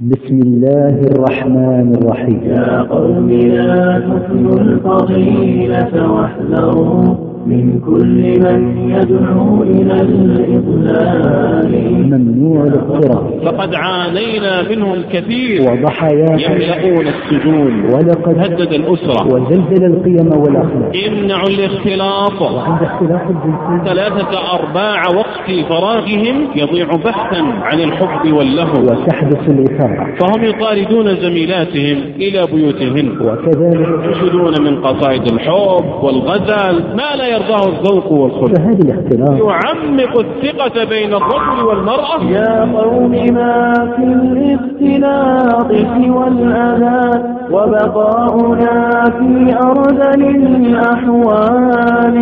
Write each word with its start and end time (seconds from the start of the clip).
بسم 0.00 0.40
الله 0.42 1.00
الرحمن 1.12 1.94
الرحيم. 1.94 2.40
يا 2.44 2.82
قوم 2.82 3.30
لا 3.30 4.00
تفنوا 4.00 4.58
الفضيلة 4.60 6.12
واحذروا 6.12 7.29
من 7.46 7.80
كل 7.80 8.40
من 8.40 8.90
يدعو 8.90 9.62
إلى 9.62 9.94
الإضلال. 10.00 11.70
ممنوع 12.10 12.64
الاقتراب. 12.64 13.44
فقد 13.44 13.74
عانينا 13.74 14.68
منهم 14.70 15.02
كثير. 15.12 15.60
وضحاياه 15.62 16.36
يملؤون 16.36 17.06
السجون. 17.06 17.84
ولقد 17.84 18.38
هدد 18.38 18.72
الأسرة. 18.72 19.26
وزلزل 19.26 19.84
القيم 19.86 20.40
والأخلاق. 20.40 20.92
امنعوا 21.08 21.48
الاختلاط. 21.48 22.42
وعند 22.42 22.82
اختلاف 22.82 23.22
الجنسين. 23.30 23.84
ثلاثة 23.84 24.32
أرباع 24.54 25.02
وقت 25.16 25.50
فراغهم 25.68 26.48
يضيع 26.56 26.86
بحثا 26.86 27.42
عن 27.62 27.80
الحب 27.80 28.32
واللهو. 28.32 28.82
وتحدث 28.82 29.48
الإثارة 29.48 30.14
فهم 30.20 30.44
يطاردون 30.44 31.16
زميلاتهم 31.16 31.98
إلى 32.16 32.46
بيوتهن 32.52 33.08
وكذلك 33.20 33.88
ينشدون 34.04 34.62
من 34.62 34.80
قصائد 34.80 35.32
الحب 35.32 35.84
والغزل 36.02 36.96
ما 36.96 37.16
لا 37.16 37.29
يرضاه 37.30 37.68
الذوق 37.68 38.12
والخلق. 38.12 38.58
فهذا 38.58 38.82
الاختلاف 38.84 39.38
يعمق 39.38 40.18
الثقة 40.18 40.84
بين 40.84 41.14
الرجل 41.14 41.64
والمرأة. 41.68 42.24
يا 42.24 42.60
قوم 42.82 43.10
ما 43.10 43.72
في 43.96 44.02
الاختلاط 44.02 45.70
سوى 45.72 46.28
الأذى 46.28 47.22
وبقاؤنا 47.52 49.04
في 49.04 49.56
أرذل 49.64 50.22
الأحوال. 50.56 52.18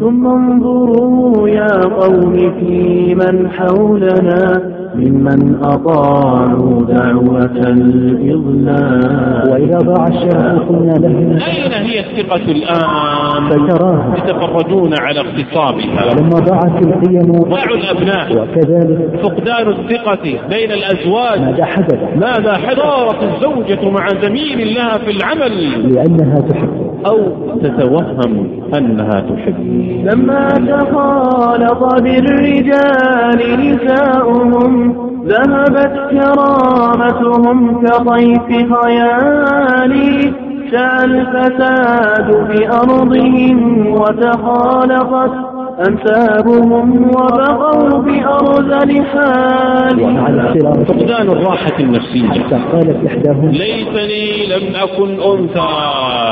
ثم 0.00 0.26
انظروا 0.26 1.48
يا 1.48 1.80
قوم 2.00 2.32
في 2.32 3.14
من 3.14 3.50
حولنا. 3.50 4.62
ممن 4.94 5.64
أطاعوا 5.64 6.82
دعوة 6.82 7.60
الإضلال. 7.66 9.50
وإذا 9.50 9.78
ضاع 9.78 10.06
الشرف 10.06 10.68
قلنا 10.68 10.92
له 10.92 11.18
أين 11.46 11.72
هي 11.72 12.00
الثقة 12.00 12.52
الآن؟ 12.52 13.48
فتراها 13.50 14.14
يتفرجون 14.16 14.94
على 15.00 15.20
اغتصابها. 15.20 16.04
ولما 16.04 16.38
ضاعت 16.38 16.82
القيم 16.82 17.32
ضاعوا 17.32 17.76
الأبناء. 17.76 18.42
وكذلك 18.42 19.20
فقدان 19.22 19.68
الثقة 19.68 20.22
بين 20.50 20.72
الأزواج. 20.72 21.40
ماذا 21.40 21.64
حدث؟ 21.64 21.98
ماذا 22.16 22.54
حضارت 22.54 23.22
الزوجة 23.22 23.90
مع 23.90 24.08
زميل 24.22 24.74
لها 24.74 24.98
في 24.98 25.10
العمل. 25.10 25.92
لأنها 25.94 26.40
تحب. 26.40 26.91
أو 27.06 27.18
تتوهم 27.62 28.48
أنها 28.78 29.20
تحب. 29.20 29.56
لما 30.12 30.48
تخالط 30.48 32.02
بالرجال 32.02 33.40
نساؤهم 33.60 34.94
ذهبت 35.26 35.94
كرامتهم 36.10 37.86
كطيف 37.86 38.74
خيالي 38.74 40.32
شاء 40.72 41.04
الفساد 41.04 42.28
بأرضهم 42.48 43.86
وتخالطت 43.92 45.51
أنسابهم 45.88 47.06
وبقوا 47.06 48.02
بأرذل 48.02 49.04
حال؟ 49.06 49.98
فقدان 50.86 51.28
الراحة 51.28 51.78
النفسية. 51.80 52.28
حتى 52.28 52.60
قالت 52.72 53.06
إحداهم 53.06 53.48
ليتني 53.48 54.46
لم 54.46 54.76
أكن 54.76 55.10
أنثى. 55.20 55.68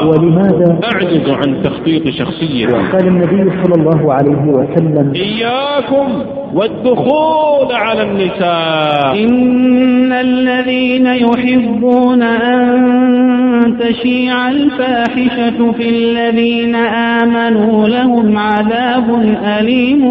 ولماذا؟ 0.06 0.80
أعجز 0.84 1.30
عن 1.30 1.62
تخطيط 1.62 2.08
شخصية. 2.08 2.66
وقال 2.66 3.06
النبي 3.06 3.50
صلى 3.64 3.74
الله 3.76 4.12
عليه 4.12 4.52
وسلم 4.52 5.12
إياكم 5.14 6.08
والدخول 6.54 7.72
على 7.72 8.02
النساء. 8.02 9.24
إن 9.24 10.12
الذين 10.12 11.06
يحبون 11.06 12.22
أن 12.22 13.78
تشيع 13.80 14.48
الفاحشة 14.48 15.72
في 15.72 15.88
الذين 15.88 16.74
آمنوا 16.74 17.88
لهم 17.88 18.38
عذاب 18.38 19.29
أليم 19.36 20.02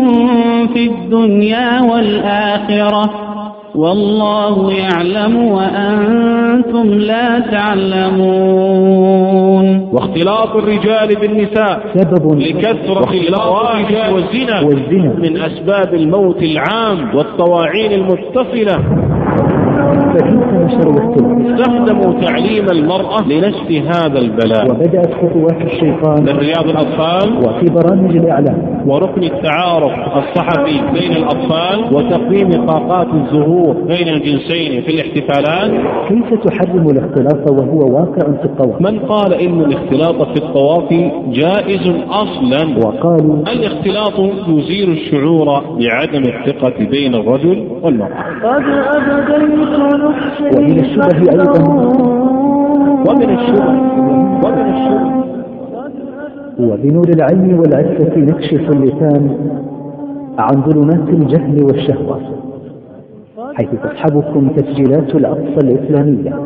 في 0.73 0.87
الدنيا 0.87 1.81
والآخرة 1.81 3.29
والله 3.75 4.73
يعلم 4.73 5.35
وأنتم 5.35 6.87
لا 6.89 7.39
تعلمون 7.39 8.79
واختلاط 9.91 10.55
الرجال 10.55 11.15
بالنساء 11.21 11.81
سبب 11.93 12.39
لكثرة 12.39 13.11
الفواحش 13.11 13.93
والزنا 14.13 14.61
والزنا. 14.61 15.13
من 15.19 15.37
أسباب 15.41 15.93
الموت 15.93 16.43
العام 16.43 17.15
والطواعين 17.15 17.91
المتصلة 17.91 18.79
نشر 20.69 20.89
الاختلاف 20.89 21.59
استخدموا 21.59 22.21
تعليم 22.21 22.65
المرأة 22.71 23.27
لنشر 23.27 23.83
هذا 23.95 24.19
البلاء. 24.19 24.71
وبدأت 24.71 25.13
خطوات 25.13 25.61
الشيطان 25.61 26.23
من 26.23 26.37
رياض 26.37 26.67
الأطفال. 26.69 27.37
وفي 27.37 27.65
برامج 27.73 28.15
الإعلام. 28.15 28.83
وركن 28.87 29.23
التعارف 29.23 29.91
الصحفي 30.17 30.81
بين 30.93 31.11
الأطفال. 31.11 31.95
وتقويم 31.95 32.65
طاقات 32.65 33.07
الزهور 33.13 33.73
بين 33.73 34.07
الجنسين 34.07 34.81
في 34.81 34.89
الاحتفالات. 34.89 35.71
كيف 36.09 36.39
تحرم 36.43 36.89
الاختلاط 36.89 37.51
وهو 37.51 37.95
واقع 37.95 38.31
في 38.41 38.45
الطواف؟ 38.45 38.81
من 38.81 38.99
قال 38.99 39.33
إن 39.33 39.61
الاختلاط 39.61 40.27
في 40.27 40.37
الطواف 40.45 40.93
جائز 41.27 41.93
أصلا. 42.09 42.77
وقالوا 42.85 43.35
الاختلاط 43.35 44.19
يزيل 44.47 44.91
الشعور 44.91 45.47
بعدم 45.79 46.23
الثقة 46.23 46.85
بين 46.91 47.15
الرجل 47.15 47.67
والمرأة. 47.83 48.23
قد 48.43 48.63
أبديت 48.95 49.79
نفسي 49.79 50.58
ومن 50.59 50.79
الشبه 50.79 51.31
أيضا. 51.31 51.63
ومن 53.07 53.29
الشبه 53.29 53.69
ومن 54.43 54.65
الشبه. 54.73 55.09
وبنور 56.59 57.09
العلم 57.09 57.59
والعفة 57.59 58.17
نكشف 58.17 58.69
اللسان 58.71 59.37
عن 60.39 60.61
ظلمات 60.61 61.09
الجهل 61.09 61.63
والشهوة 61.63 62.19
حيث 63.53 63.69
تصحبكم 63.83 64.49
تسجيلات 64.49 65.15
الأقصى 65.15 65.57
الإسلامية. 65.63 66.39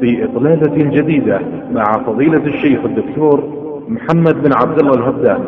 في 0.00 0.24
إطلالة 0.24 1.00
جديدة 1.00 1.40
مع 1.72 1.84
فضيلة 2.06 2.46
الشيخ 2.46 2.84
الدكتور 2.84 3.44
محمد 3.88 4.34
بن 4.42 4.50
عبد 4.52 4.78
الله 4.80 4.94
الهبدان 4.94 5.40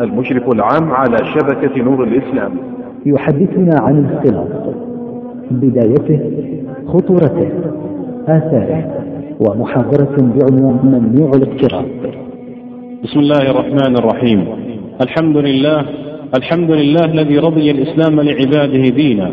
المشرف 0.00 0.48
العام 0.52 0.90
على 0.90 1.16
شبكة 1.34 1.82
نور 1.82 2.04
الإسلام. 2.04 2.50
يحدثنا 3.06 3.80
عن 3.80 3.98
الاختلاط 3.98 4.48
بدايته 5.50 6.20
خطورته 6.94 7.48
آثاره 8.28 8.82
ومحاضرة 9.40 10.16
بعنوان 10.16 10.78
ممنوع 10.84 11.30
الاقتراب. 11.34 11.86
بسم 13.04 13.18
الله 13.20 13.50
الرحمن 13.50 13.96
الرحيم. 13.98 14.46
الحمد 15.00 15.36
لله 15.36 15.84
الحمد 16.36 16.70
لله 16.70 17.04
الذي 17.04 17.38
رضي 17.38 17.70
الإسلام 17.70 18.20
لعباده 18.20 18.88
دينا 18.88 19.32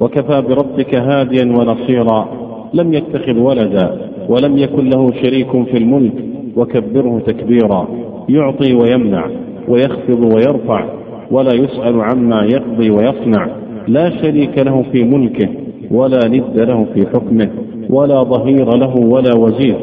وكفى 0.00 0.42
بربك 0.48 0.94
هاديا 0.94 1.44
ونصيرا. 1.44 2.28
لم 2.74 2.94
يتخذ 2.94 3.38
ولدا 3.38 3.98
ولم 4.28 4.58
يكن 4.58 4.90
له 4.90 5.12
شريك 5.22 5.50
في 5.50 5.76
الملك 5.78 6.12
وكبره 6.56 7.22
تكبيرا. 7.26 7.88
يعطي 8.28 8.74
ويمنع 8.74 9.24
ويخفض 9.68 10.34
ويرفع 10.34 10.84
ولا 11.30 11.54
يسأل 11.54 12.00
عما 12.00 12.44
يقضي 12.54 12.90
ويصنع. 12.90 13.48
لا 13.88 14.10
شريك 14.10 14.58
له 14.58 14.84
في 14.92 15.04
ملكه 15.04 15.48
ولا 15.90 16.20
ند 16.28 16.60
له 16.60 16.86
في 16.94 17.06
حكمه 17.06 17.48
ولا 17.90 18.22
ظهير 18.22 18.76
له 18.76 18.94
ولا 18.96 19.36
وزير 19.36 19.76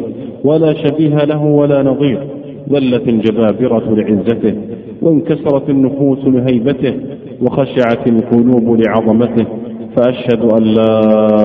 ولا 0.44 0.73
شبيه 0.73 1.16
له 1.16 1.44
ولا 1.45 1.84
نظير 1.84 2.19
ذلت 2.69 3.09
الجبابرة 3.09 3.95
لعزته 3.95 4.53
وانكسرت 5.01 5.69
النفوس 5.69 6.19
لهيبته 6.25 6.94
وخشعت 7.41 8.07
القلوب 8.07 8.79
لعظمته 8.81 9.45
فأشهد 9.95 10.41
أن 10.59 10.63
لا 10.63 11.01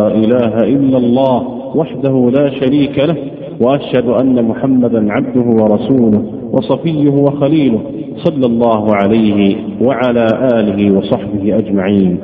إله 0.06 0.54
إلا 0.56 0.98
الله 0.98 1.42
وحده 1.76 2.30
لا 2.34 2.50
شريك 2.50 2.98
له 2.98 3.16
وأشهد 3.60 4.08
أن 4.08 4.44
محمدا 4.44 5.12
عبده 5.12 5.62
ورسوله 5.62 6.22
وصفيه 6.52 7.08
وخليله 7.10 7.80
صلى 8.16 8.46
الله 8.46 8.86
عليه 8.94 9.56
وعلى 9.82 10.26
آله 10.54 10.98
وصحبه 10.98 11.58
أجمعين. 11.58 12.18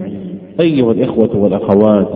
أيها 0.60 0.92
الإخوة 0.92 1.36
والأخوات 1.36 2.08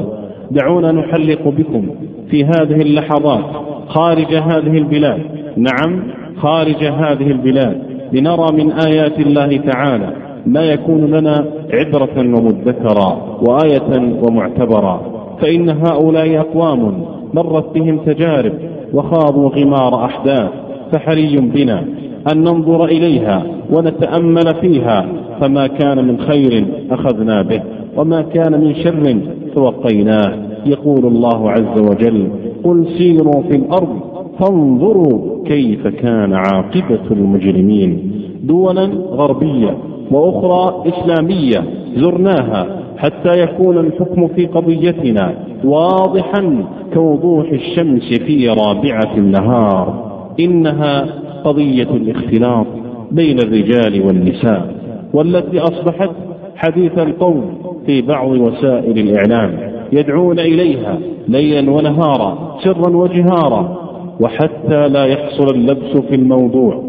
دعونا 0.50 0.92
نحلق 0.92 1.48
بكم 1.48 1.86
في 2.30 2.44
هذه 2.44 2.82
اللحظات 2.82 3.44
خارج 3.88 4.34
هذه 4.34 4.78
البلاد. 4.78 5.20
نعم 5.56 6.02
خارج 6.36 6.84
هذه 6.84 7.30
البلاد. 7.30 7.82
لنرى 8.12 8.52
من 8.52 8.72
آيات 8.72 9.18
الله 9.18 9.56
تعالى 9.56 10.12
ما 10.46 10.60
يكون 10.60 11.04
لنا 11.04 11.44
عبرة 11.72 12.18
ومدكرا 12.18 13.38
وآية 13.48 14.16
ومعتبرا. 14.22 15.00
فإن 15.40 15.68
هؤلاء 15.70 16.40
أقوام 16.40 17.04
مرت 17.34 17.74
بهم 17.74 17.98
تجارب 17.98 18.52
وخاضوا 18.94 19.48
غمار 19.48 20.04
أحداث 20.04 20.50
فحري 20.92 21.36
بنا. 21.36 21.84
أن 22.32 22.38
ننظر 22.38 22.84
إليها 22.84 23.42
ونتأمل 23.70 24.54
فيها 24.60 25.06
فما 25.40 25.66
كان 25.66 26.04
من 26.04 26.20
خير 26.20 26.66
أخذنا 26.90 27.42
به 27.42 27.62
وما 27.96 28.22
كان 28.22 28.60
من 28.60 28.74
شر 28.74 29.16
توقيناه. 29.54 30.32
يقول 30.66 31.06
الله 31.06 31.50
عز 31.50 31.80
وجل 31.80 32.28
قل 32.64 32.86
سيروا 32.98 33.42
في 33.42 33.56
الأرض 33.56 34.00
فانظروا 34.38 35.44
كيف 35.44 35.86
كان 35.86 36.32
عاقبة 36.32 37.10
المجرمين. 37.10 38.12
دولا 38.44 38.84
غربية 39.10 39.76
وأخرى 40.10 40.84
إسلامية 40.88 41.64
زرناها 41.96 42.82
حتى 42.98 43.42
يكون 43.42 43.78
الحكم 43.78 44.28
في 44.28 44.46
قضيتنا 44.46 45.34
واضحا 45.64 46.64
كوضوح 46.94 47.50
الشمس 47.50 48.14
في 48.26 48.48
رابعة 48.48 49.16
النهار. 49.16 50.12
إنها 50.40 51.06
قضية 51.44 51.90
الاختلاط 51.90 52.66
بين 53.10 53.38
الرجال 53.38 54.02
والنساء 54.06 54.74
والتي 55.14 55.58
أصبحت 55.58 56.10
حديث 56.56 56.98
القوم 56.98 57.58
في 57.86 58.02
بعض 58.02 58.28
وسائل 58.28 58.98
الإعلام 58.98 59.72
يدعون 59.92 60.38
إليها 60.38 60.98
ليلا 61.28 61.70
ونهارا 61.70 62.58
سرا 62.64 62.96
وجهارا 62.96 63.78
وحتى 64.20 64.88
لا 64.88 65.04
يحصل 65.04 65.54
اللبس 65.54 65.96
في 66.08 66.14
الموضوع. 66.14 66.84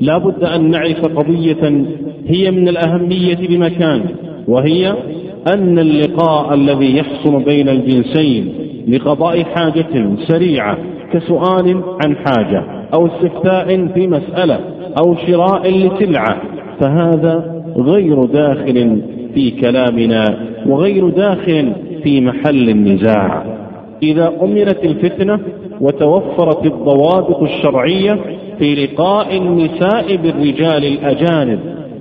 لا 0.00 0.18
بد 0.18 0.44
أن 0.44 0.70
نعرف 0.70 1.04
قضية 1.04 1.86
هي 2.26 2.50
من 2.50 2.68
الأهمية 2.68 3.48
بمكان 3.48 4.00
وهي 4.48 4.94
أن 5.54 5.78
اللقاء 5.78 6.54
الذي 6.54 6.96
يحصل 6.96 7.44
بين 7.44 7.68
الجنسين 7.68 8.52
لقضاء 8.88 9.42
حاجة 9.42 10.16
سريعة 10.28 10.78
كسؤال 11.12 11.82
عن 12.04 12.16
حاجة. 12.16 12.77
أو 12.94 13.06
استفتاء 13.06 13.86
في 13.86 14.06
مسألة 14.06 14.58
أو 15.00 15.14
شراء 15.14 15.70
لسلعة 15.70 16.42
فهذا 16.80 17.62
غير 17.76 18.24
داخل 18.24 19.02
في 19.34 19.50
كلامنا 19.50 20.24
وغير 20.66 21.08
داخل 21.08 21.72
في 22.02 22.20
محل 22.20 22.68
النزاع. 22.68 23.44
إذا 24.02 24.32
أمنت 24.42 24.84
الفتنة 24.84 25.40
وتوفرت 25.80 26.66
الضوابط 26.66 27.42
الشرعية 27.42 28.18
في 28.58 28.74
لقاء 28.74 29.36
النساء 29.36 30.16
بالرجال 30.16 30.84
الأجانب 30.84 31.58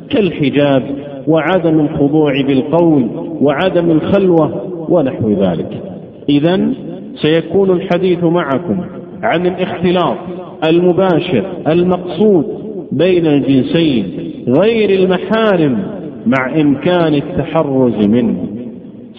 كالحجاب 0.10 0.84
وعدم 1.28 1.80
الخضوع 1.80 2.42
بالقول 2.48 3.08
وعدم 3.42 3.92
الخلوة 3.92 4.62
ونحو 4.90 5.30
ذلك. 5.30 5.82
إذا 6.30 6.70
سيكون 7.16 7.72
الحديث 7.72 8.24
معكم. 8.24 8.86
عن 9.24 9.46
الاختلاط 9.46 10.18
المباشر 10.70 11.44
المقصود 11.68 12.46
بين 12.92 13.26
الجنسين 13.26 14.06
غير 14.48 14.90
المحارم 15.00 15.84
مع 16.26 16.62
إمكان 16.62 17.14
التحرز 17.14 18.08
منه. 18.08 18.48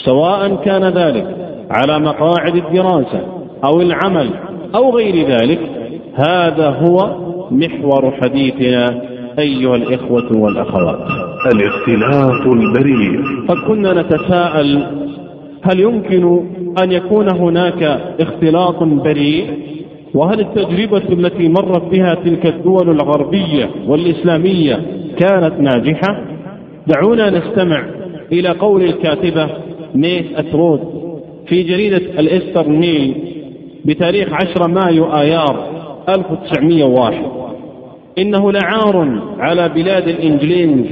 سواء 0.05 0.57
كان 0.65 0.85
ذلك 0.85 1.37
على 1.71 1.99
مقاعد 1.99 2.57
الدراسة 2.57 3.21
أو 3.65 3.81
العمل 3.81 4.31
أو 4.75 4.97
غير 4.97 5.29
ذلك 5.29 5.59
هذا 6.15 6.69
هو 6.69 7.17
محور 7.51 8.11
حديثنا 8.23 9.03
أيها 9.39 9.77
الإخوة 9.77 10.37
والأخوات. 10.37 10.99
الاختلاط 11.53 12.47
البريء 12.47 13.23
قد 13.49 13.57
كنا 13.69 14.03
نتساءل 14.03 14.87
هل 15.63 15.81
يمكن 15.81 16.41
أن 16.83 16.93
يكون 16.93 17.29
هناك 17.31 17.83
اختلاط 18.21 18.83
بريء؟ 18.83 19.69
وهل 20.15 20.41
التجربة 20.41 21.03
التي 21.13 21.49
مرت 21.49 21.83
بها 21.83 22.15
تلك 22.15 22.47
الدول 22.47 22.91
الغربية 22.91 23.71
والإسلامية 23.87 24.83
كانت 25.19 25.53
ناجحة؟ 25.61 26.25
دعونا 26.87 27.31
نستمع 27.31 27.87
إلى 28.33 28.49
قول 28.49 28.83
الكاتبة 28.83 29.49
ميس 29.95 30.25
أترود 30.37 30.81
في 31.47 31.63
جريدة 31.63 31.97
الإسترن 31.97 32.69
ميل 32.69 33.15
بتاريخ 33.85 34.29
10 34.33 34.67
مايو 34.67 35.05
آيار 35.05 35.67
1901 36.09 37.15
إنه 38.19 38.53
لعار 38.53 39.21
على 39.39 39.69
بلاد 39.69 40.09
الإنجليز 40.09 40.87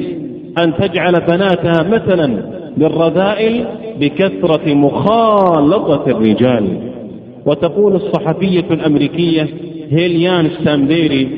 أن 0.58 0.74
تجعل 0.76 1.12
بناتها 1.12 1.82
مثلا 1.82 2.26
للرذائل 2.78 3.66
بكثرة 4.00 4.74
مخالطة 4.74 6.04
الرجال. 6.10 6.78
وتقول 7.46 7.94
الصحفية 7.94 8.64
الأمريكية 8.70 9.48
هيليان 9.90 10.50
ستامبيري 10.60 11.28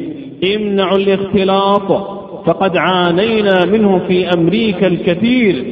امنعوا 0.56 0.98
الاختلاط 0.98 2.18
فقد 2.46 2.76
عانينا 2.76 3.64
منه 3.64 3.98
في 4.08 4.28
أمريكا 4.34 4.86
الكثير. 4.86 5.64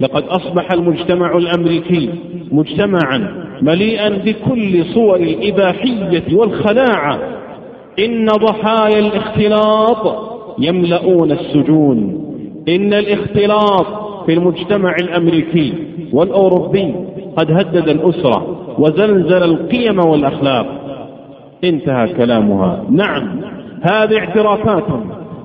لقد 0.00 0.22
أصبح 0.22 0.72
المجتمع 0.72 1.36
الأمريكي 1.36 2.08
مجتمعا 2.52 3.44
مليئا 3.62 4.08
بكل 4.08 4.84
صور 4.94 5.16
الإباحية 5.16 6.24
والخلاعة. 6.36 7.18
إن 7.98 8.26
ضحايا 8.26 8.98
الاختلاط 8.98 10.28
يملؤون 10.58 11.32
السجون. 11.32 12.24
إن 12.68 12.94
الاختلاط 12.94 13.86
في 14.26 14.32
المجتمع 14.34 14.96
الأمريكي 15.00 15.72
والأوروبي 16.12 16.94
قد 17.38 17.50
هدد 17.50 17.88
الأسرة 17.88 18.56
وزلزل 18.78 19.42
القيم 19.42 19.98
والأخلاق. 19.98 20.66
انتهى 21.64 22.08
كلامها. 22.08 22.84
نعم 22.90 23.40
هذه 23.82 24.18
اعترافات 24.18 24.84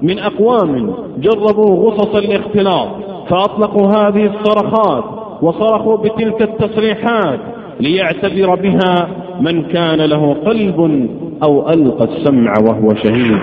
من 0.02 0.20
أقوام 0.20 0.94
جربوا 1.18 1.90
غصص 1.90 2.16
الاختلاط 2.16 2.88
فأطلقوا 3.30 3.88
هذه 3.88 4.26
الصرخات 4.26 5.04
وصرخوا 5.42 5.98
بتلك 5.98 6.42
التصريحات 6.42 7.40
ليعتبر 7.80 8.56
بها 8.56 9.08
من 9.42 9.62
كان 9.64 10.02
له 10.02 10.34
قلب 10.34 11.10
أو 11.44 11.70
ألقى 11.70 12.06
السمع 12.06 12.54
وهو 12.68 12.96
شهيد. 13.04 13.38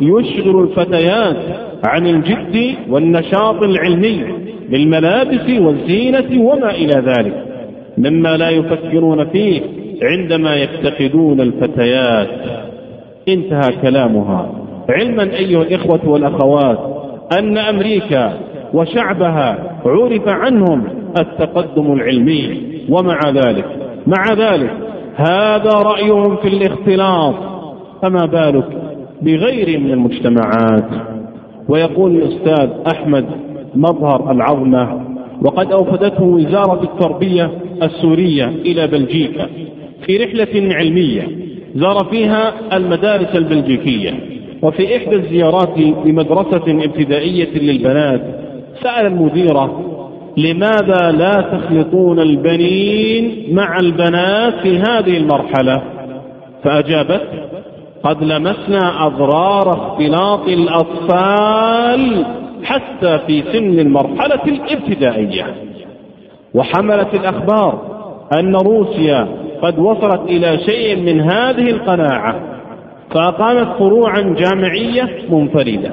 يشغل 0.00 0.62
الفتيات 0.62 1.36
عن 1.84 2.06
الجد 2.06 2.74
والنشاط 2.88 3.62
العلمي 3.62 4.24
بالملابس 4.70 5.60
والزينة 5.60 6.42
وما 6.42 6.70
إلى 6.70 7.02
ذلك. 7.06 7.53
مما 7.98 8.36
لا 8.36 8.50
يفكرون 8.50 9.24
فيه 9.24 9.60
عندما 10.02 10.54
يفتقدون 10.56 11.40
الفتيات. 11.40 12.28
انتهى 13.28 13.72
كلامها. 13.82 14.50
علما 14.88 15.22
أيها 15.22 15.62
الإخوة 15.62 16.08
والأخوات 16.08 16.78
أن 17.38 17.58
أمريكا 17.58 18.32
وشعبها 18.74 19.58
عرف 19.84 20.28
عنهم 20.28 20.84
التقدم 21.20 21.92
العلمي 21.92 22.60
ومع 22.88 23.18
ذلك 23.30 23.66
مع 24.06 24.32
ذلك 24.32 24.70
هذا 25.16 25.72
رأيهم 25.72 26.36
في 26.36 26.48
الاختلاط. 26.48 27.34
فما 28.02 28.26
بالك 28.26 28.68
بغير 29.22 29.80
من 29.80 29.90
المجتمعات؟ 29.90 30.88
ويقول 31.68 32.16
الأستاذ 32.16 32.70
أحمد 32.92 33.26
مظهر 33.74 34.30
العظمة 34.30 35.13
وقد 35.44 35.72
أوفدته 35.72 36.24
وزارة 36.24 36.82
التربية 36.82 37.50
السورية 37.82 38.46
إلى 38.46 38.86
بلجيكا. 38.86 39.46
في 40.06 40.16
رحلة 40.16 40.74
علمية 40.74 41.28
زار 41.74 42.04
فيها 42.10 42.54
المدارس 42.72 43.36
البلجيكية. 43.36 44.14
وفي 44.62 44.96
إحدى 44.96 45.16
الزيارات 45.16 45.78
لمدرسة 45.78 46.84
ابتدائية 46.84 47.58
للبنات 47.58 48.22
سأل 48.82 49.06
المديرة 49.06 49.80
لماذا 50.36 51.12
لا 51.12 51.34
تخلطون 51.52 52.18
البنين 52.20 53.46
مع 53.54 53.78
البنات 53.80 54.54
في 54.62 54.78
هذه 54.78 55.16
المرحلة؟ 55.16 55.82
فأجابت 56.64 57.22
قد 58.02 58.24
لمسنا 58.24 59.06
أضرار 59.06 59.68
اختلاط 59.68 60.48
الأطفال 60.48 62.24
حتى 62.64 63.18
في 63.26 63.42
سن 63.52 63.78
المرحلة 63.78 64.40
الابتدائية. 64.46 65.54
وحملت 66.54 67.14
الأخبار 67.14 67.94
أن 68.38 68.56
روسيا 68.56 69.28
قد 69.62 69.78
وصلت 69.78 70.20
إلى 70.20 70.58
شيء 70.58 70.96
من 70.96 71.20
هذه 71.20 71.70
القناعة 71.70 72.40
فأقامت 73.10 73.78
فروعا 73.78 74.20
جامعية 74.20 75.18
منفردة. 75.30 75.90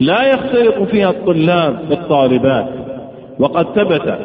لا 0.00 0.28
يختلط 0.28 0.82
فيها 0.90 1.10
الطلاب 1.10 1.88
بالطالبات. 1.88 2.68
وقد 3.38 3.66
ثبت 3.74 4.18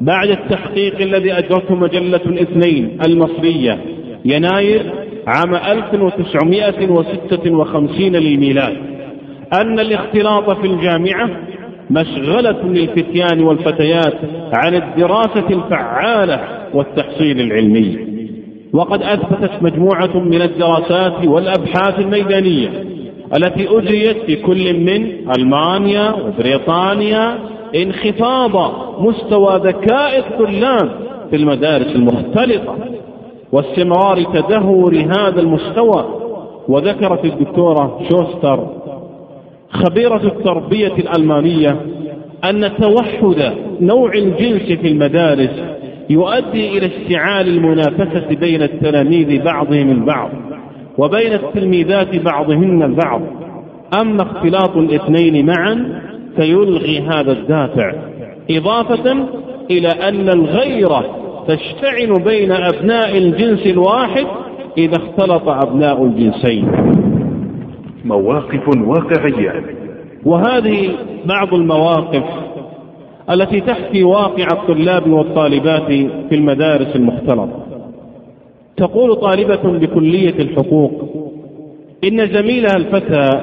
بعد 0.00 0.28
التحقيق 0.28 1.00
الذي 1.00 1.32
أجرته 1.32 1.74
مجلة 1.74 2.20
الاثنين 2.26 2.98
المصرية 3.06 3.78
يناير 4.24 4.92
عام 5.26 5.54
1956 5.54 8.16
للميلاد. 8.16 8.91
أن 9.52 9.80
الاختلاط 9.80 10.50
في 10.50 10.66
الجامعة 10.66 11.30
مشغلة 11.90 12.62
للفتيان 12.62 13.42
والفتيات 13.42 14.14
عن 14.54 14.74
الدراسة 14.74 15.46
الفعالة 15.50 16.40
والتحصيل 16.74 17.40
العلمي. 17.40 17.98
وقد 18.72 19.02
أثبتت 19.02 19.62
مجموعة 19.62 20.18
من 20.18 20.42
الدراسات 20.42 21.26
والأبحاث 21.26 21.98
الميدانية 21.98 22.68
التي 23.36 23.68
أجريت 23.68 24.16
في 24.26 24.36
كل 24.36 24.80
من 24.80 25.30
ألمانيا 25.38 26.12
وبريطانيا 26.12 27.38
انخفاض 27.76 28.72
مستوى 29.00 29.60
ذكاء 29.64 30.18
الطلاب 30.18 30.90
في 31.30 31.36
المدارس 31.36 31.86
المختلطة 31.86 32.76
واستمرار 33.52 34.22
تدهور 34.22 34.94
هذا 34.94 35.40
المستوى. 35.40 36.04
وذكرت 36.68 37.24
الدكتورة 37.24 38.00
شوستر 38.10 38.81
خبيرة 39.72 40.20
التربية 40.24 40.92
الألمانية 40.98 41.80
أن 42.44 42.70
توحد 42.80 43.52
نوع 43.80 44.12
الجنس 44.14 44.62
في 44.62 44.88
المدارس 44.88 45.62
يؤدي 46.10 46.78
إلى 46.78 46.86
اشتعال 46.86 47.48
المنافسة 47.48 48.36
بين 48.40 48.62
التلاميذ 48.62 49.42
بعضهم 49.42 49.90
البعض 49.90 50.30
وبين 50.98 51.32
التلميذات 51.32 52.16
بعضهن 52.16 52.82
البعض. 52.82 53.22
أما 54.00 54.22
اختلاط 54.22 54.76
الاثنين 54.76 55.46
معا 55.46 56.00
فيلغي 56.36 57.00
هذا 57.00 57.32
الدافع 57.32 57.92
إضافة 58.50 59.26
إلى 59.70 59.88
أن 59.88 60.28
الغيرة 60.28 61.04
تشتعل 61.48 62.22
بين 62.24 62.52
أبناء 62.52 63.18
الجنس 63.18 63.66
الواحد 63.66 64.26
إذا 64.78 64.96
اختلط 64.96 65.48
أبناء 65.48 66.04
الجنسين. 66.04 66.68
مواقف 68.04 68.68
واقعية. 68.68 69.64
وهذه 70.24 70.90
بعض 71.24 71.54
المواقف 71.54 72.24
التي 73.30 73.60
تحكي 73.60 74.04
واقع 74.04 74.46
الطلاب 74.52 75.10
والطالبات 75.10 75.86
في 76.28 76.34
المدارس 76.34 76.96
المختلطة. 76.96 77.66
تقول 78.76 79.16
طالبة 79.16 79.78
بكلية 79.78 80.34
الحقوق 80.38 80.92
إن 82.04 82.32
زميلها 82.32 82.76
الفتى 82.76 83.42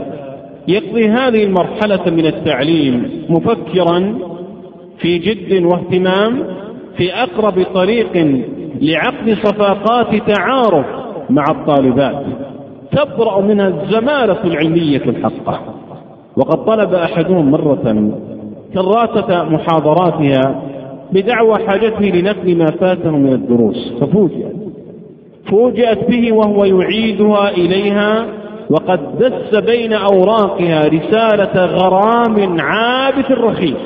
يقضي 0.67 1.09
هذه 1.09 1.43
المرحلة 1.43 2.11
من 2.11 2.25
التعليم 2.25 3.25
مفكرا 3.29 4.19
في 4.99 5.17
جد 5.17 5.65
واهتمام 5.65 6.43
في 6.97 7.13
أقرب 7.13 7.65
طريق 7.73 8.41
لعقد 8.81 9.37
صفاقات 9.43 10.15
تعارف 10.15 10.85
مع 11.29 11.43
الطالبات. 11.51 12.25
تبرأ 12.91 13.41
منها 13.41 13.67
الزمالة 13.67 14.43
العلمية 14.43 15.01
الحقة. 15.05 15.59
وقد 16.37 16.65
طلب 16.65 16.93
أحدهم 16.93 17.51
مرة 17.51 18.11
كراسة 18.73 19.43
محاضراتها 19.43 20.61
بدعوى 21.11 21.55
حاجته 21.67 22.05
لنقل 22.05 22.57
ما 22.57 22.65
فاته 22.65 23.11
من 23.11 23.33
الدروس. 23.33 23.93
ففوجئت. 24.01 24.55
فوجئت 25.51 26.09
به 26.09 26.31
وهو 26.31 26.65
يعيدها 26.65 27.49
إليها 27.49 28.25
وقد 28.69 28.99
دس 29.19 29.55
بين 29.55 29.93
أوراقها 29.93 30.87
رسالة 30.87 31.65
غرام 31.65 32.59
عابث 32.59 33.31
رخيص. 33.31 33.77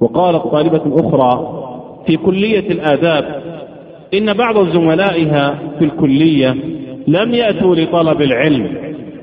وقالت 0.00 0.42
طالبة 0.42 0.82
أخرى 0.86 1.64
في 2.06 2.16
كلية 2.16 2.70
الآداب 2.70 3.42
إن 4.14 4.32
بعض 4.32 4.68
زملائها 4.68 5.58
في 5.78 5.84
الكلية 5.84 6.54
لم 7.08 7.34
يأتوا 7.34 7.74
لطلب 7.74 8.22
العلم 8.22 8.66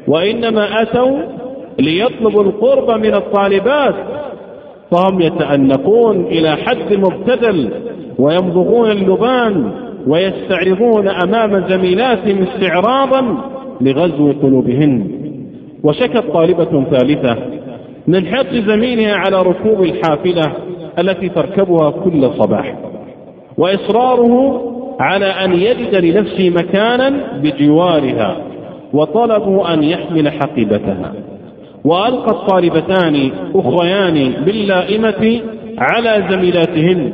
وإنما 0.07 0.81
أتوا 0.81 1.17
ليطلبوا 1.79 2.43
القرب 2.43 2.99
من 2.99 3.13
الطالبات. 3.13 3.95
فهم 4.91 5.21
يتأنقون 5.21 6.25
إلى 6.25 6.55
حد 6.55 6.93
مبتدل 6.93 7.69
ويمضغون 8.19 8.91
اللبان 8.91 9.71
ويستعرضون 10.07 11.07
أمام 11.07 11.65
زميلاتهم 11.69 12.43
استعراضا 12.43 13.37
لغزو 13.81 14.31
قلوبهن 14.31 15.07
وشكت 15.83 16.23
طالبة 16.33 16.83
ثالثة 16.91 17.37
من 18.07 18.25
حرص 18.27 18.53
زميلها 18.53 19.15
على 19.15 19.41
ركوب 19.41 19.83
الحافلة 19.83 20.51
التي 20.99 21.29
تركبها 21.29 21.89
كل 21.91 22.29
صباح 22.37 22.75
وإصراره 23.57 24.61
على 24.99 25.25
أن 25.25 25.53
يجد 25.53 25.95
لنفسه 25.95 26.49
مكانا 26.49 27.13
بجوارها 27.43 28.37
وطلبوا 28.93 29.73
أن 29.73 29.83
يحمل 29.83 30.29
حقيبتها. 30.29 31.13
وألقى 31.85 32.31
الطالبتان 32.31 33.31
أخريان 33.55 34.33
باللائمة 34.45 35.41
على 35.77 36.27
زميلاتهن 36.29 37.13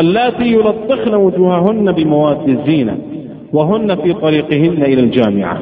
اللاتي 0.00 0.52
يلطخن 0.52 1.14
وجوههن 1.14 1.92
بمواد 1.92 2.48
الزينة 2.48 2.98
وهن 3.52 3.96
في 3.96 4.12
طريقهن 4.12 4.82
إلى 4.82 5.00
الجامعة. 5.00 5.60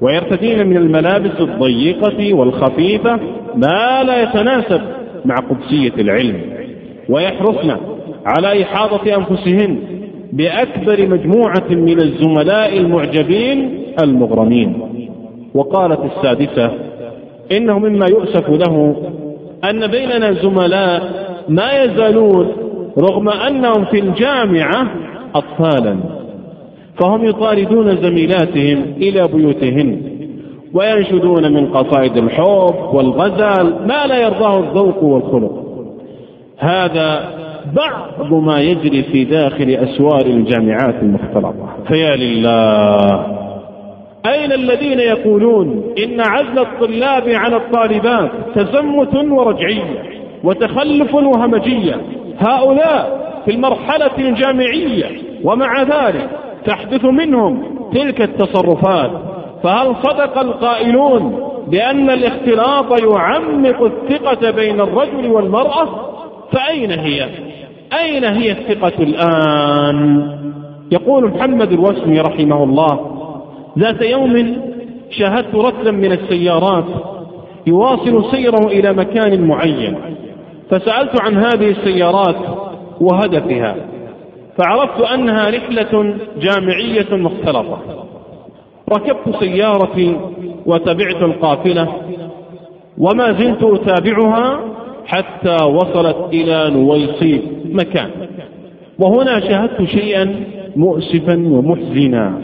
ويرتدين 0.00 0.66
من 0.66 0.76
الملابس 0.76 1.40
الضيقة 1.40 2.34
والخفيفة 2.34 3.20
ما 3.56 4.02
لا 4.06 4.22
يتناسب 4.22 4.80
مع 5.24 5.36
قدسية 5.36 5.92
العلم. 6.02 6.40
ويحرصن 7.08 7.76
على 8.26 8.62
إحاطة 8.62 9.16
أنفسهن 9.16 9.78
بأكبر 10.32 11.08
مجموعة 11.08 11.68
من 11.70 12.00
الزملاء 12.00 12.78
المعجبين 12.78 13.84
المغرمين. 14.02 14.80
وقالت 15.54 16.00
السادسة 16.04 16.70
إنه 17.52 17.78
مما 17.78 18.06
يؤسف 18.06 18.48
له 18.48 18.96
أن 19.70 19.86
بيننا 19.86 20.32
زملاء 20.32 21.02
ما 21.48 21.82
يزالون 21.82 22.52
رغم 22.98 23.28
أنهم 23.28 23.84
في 23.84 23.98
الجامعة 23.98 24.90
أطفالا 25.34 25.96
فهم 27.00 27.24
يطاردون 27.24 27.96
زميلاتهم 27.96 28.84
إلى 28.96 29.28
بيوتهن 29.28 30.02
وينشدون 30.74 31.52
من 31.52 31.66
قصائد 31.66 32.16
الحب 32.16 32.94
والغزل 32.94 33.74
ما 33.86 34.06
لا 34.06 34.22
يرضاه 34.22 34.58
الذوق 34.58 35.02
والخلق. 35.02 35.62
هذا 36.58 37.41
بعض 37.66 38.32
ما 38.32 38.60
يجري 38.60 39.02
في 39.02 39.24
داخل 39.24 39.70
أسوار 39.70 40.26
الجامعات 40.26 40.94
المختلطة. 41.02 41.68
فيا 41.88 42.16
لله. 42.16 43.26
أين 44.26 44.52
الذين 44.52 45.00
يقولون 45.00 45.94
إن 46.04 46.20
عزل 46.20 46.58
الطلاب 46.58 47.28
عن 47.28 47.54
الطالبات 47.54 48.30
تزمت 48.54 49.14
ورجعية 49.30 50.02
وتخلف 50.44 51.14
وهمجية؟ 51.14 51.96
هؤلاء 52.38 53.32
في 53.44 53.50
المرحلة 53.50 54.10
الجامعية 54.18 55.06
ومع 55.44 55.82
ذلك 55.82 56.28
تحدث 56.66 57.04
منهم 57.04 57.62
تلك 57.94 58.22
التصرفات. 58.22 59.10
فهل 59.62 59.96
صدق 60.02 60.38
القائلون 60.38 61.48
بأن 61.66 62.10
الاختلاط 62.10 63.02
يعمق 63.02 63.82
الثقة 63.82 64.50
بين 64.50 64.80
الرجل 64.80 65.30
والمرأة؟ 65.30 65.88
فأين 66.52 66.90
هي؟ 66.90 67.28
أين 68.00 68.24
هي 68.24 68.52
الثقة 68.52 69.02
الآن؟ 69.02 70.28
يقول 70.92 71.30
محمد 71.30 71.72
الوسمي 71.72 72.20
رحمه 72.20 72.64
الله 72.64 73.00
ذات 73.78 74.02
يوم 74.02 74.56
شاهدت 75.10 75.54
رتلا 75.54 75.90
من 75.90 76.12
السيارات 76.12 76.84
يواصل 77.66 78.30
سيره 78.30 78.66
إلى 78.66 78.92
مكان 78.92 79.40
معين 79.48 79.96
فسألت 80.70 81.22
عن 81.22 81.36
هذه 81.36 81.70
السيارات 81.70 82.36
وهدفها 83.00 83.76
فعرفت 84.58 85.00
أنها 85.00 85.50
رحلة 85.50 86.16
جامعية 86.40 87.16
مختلطة. 87.16 87.78
ركبت 88.92 89.36
سيارتي 89.40 90.16
وتبعت 90.66 91.22
القافلة 91.22 91.88
وما 92.98 93.32
زلت 93.32 93.62
أتابعها 93.62 94.60
حتى 95.06 95.64
وصلت 95.64 96.16
إلى 96.32 96.70
نويصيب 96.70 97.42
مكان. 97.64 98.10
وهنا 98.98 99.40
شاهدت 99.40 99.82
شيئا 99.82 100.34
مؤسفا 100.76 101.34
ومحزنا. 101.34 102.38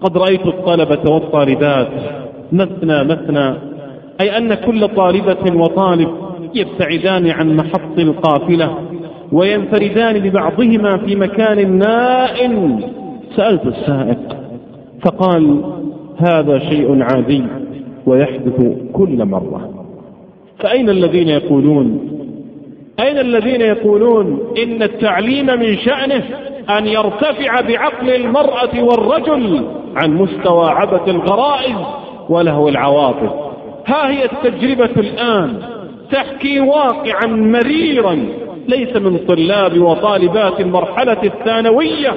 قد 0.00 0.18
رأيت 0.18 0.46
الطلبة 0.46 1.10
والطالبات 1.12 1.88
مثنى 2.52 3.04
مثنى 3.04 3.54
أي 4.20 4.38
أن 4.38 4.54
كل 4.54 4.88
طالبة 4.88 5.56
وطالب 5.56 6.08
يبتعدان 6.54 7.30
عن 7.30 7.56
محط 7.56 7.98
القافلة 7.98 8.78
وينفردان 9.32 10.18
ببعضهما 10.18 10.96
في 10.96 11.16
مكان 11.16 11.78
نائم 11.78 12.80
سألت 13.36 13.66
السائق 13.66 14.36
فقال 15.04 15.60
هذا 16.16 16.58
شيء 16.58 17.02
عادي 17.02 17.42
ويحدث 18.06 18.76
كل 18.92 19.24
مرة. 19.24 19.81
فأين 20.58 20.90
الذين 20.90 21.28
يقولون؟ 21.28 22.08
أين 23.00 23.18
الذين 23.18 23.60
يقولون 23.60 24.54
إن 24.62 24.82
التعليم 24.82 25.46
من 25.46 25.78
شأنه 25.78 26.22
أن 26.78 26.86
يرتفع 26.86 27.60
بعقل 27.60 28.10
المرأة 28.10 28.82
والرجل 28.82 29.64
عن 29.96 30.10
مستوى 30.10 30.70
عبث 30.70 31.08
الغرائز 31.08 31.76
ولهو 32.28 32.68
العواطف؟ 32.68 33.32
ها 33.86 34.10
هي 34.10 34.24
التجربة 34.24 34.90
الآن. 34.96 35.58
تحكي 36.12 36.60
واقعا 36.60 37.26
مريرا. 37.26 38.18
ليس 38.68 38.96
من 38.96 39.18
طلاب 39.18 39.78
وطالبات 39.78 40.60
المرحلة 40.60 41.22
الثانوية 41.24 42.14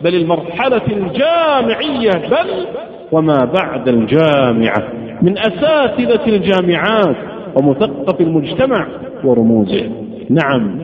بل 0.00 0.14
المرحلة 0.14 0.82
الجامعية 0.88 2.28
بل 2.30 2.66
وما 3.12 3.52
بعد 3.54 3.88
الجامعة. 3.88 4.88
من 5.22 5.38
أساتذة 5.38 6.26
الجامعات 6.26 7.33
ومثقف 7.56 8.20
المجتمع. 8.20 8.86
ورموزه 9.24 9.90
نعم. 10.30 10.78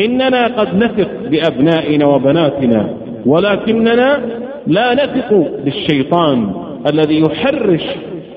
إننا 0.00 0.46
قد 0.46 0.76
نثق 0.76 1.10
بأبنائنا 1.30 2.06
وبناتنا 2.06 2.94
ولكننا 3.26 4.20
لا 4.66 4.94
نثق 4.94 5.50
بالشيطان 5.64 6.52
الذي 6.92 7.20
يحرش 7.20 7.82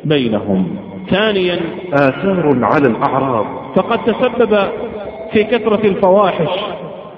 بينهم. 0.06 0.68
ثانيا 1.10 1.60
آثار 1.94 2.60
على 2.62 2.88
الأعراض. 2.88 3.46
فقد 3.76 4.00
تسبب 4.04 4.58
في 5.34 5.44
كثرة 5.44 5.88
الفواحش 5.88 6.60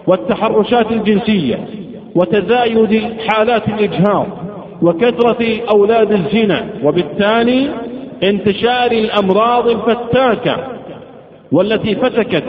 والتحرشات 0.07 0.91
الجنسية 0.91 1.59
وتزايد 2.15 3.03
حالات 3.27 3.67
الإجهاض 3.67 4.27
وكثرة 4.81 5.45
أولاد 5.69 6.11
الزنا 6.11 6.65
وبالتالي 6.83 7.69
انتشار 8.23 8.91
الأمراض 8.91 9.67
الفتاكة 9.67 10.67
والتي 11.51 11.95
فتكت 11.95 12.43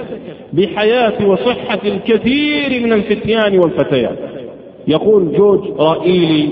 بحياة 0.53 1.27
وصحة 1.27 1.79
الكثير 1.85 2.81
من 2.85 2.93
الفتيان 2.93 3.59
والفتيات. 3.59 4.19
يقول 4.89 5.33
جورج 5.33 5.61
رائيلي 5.81 6.49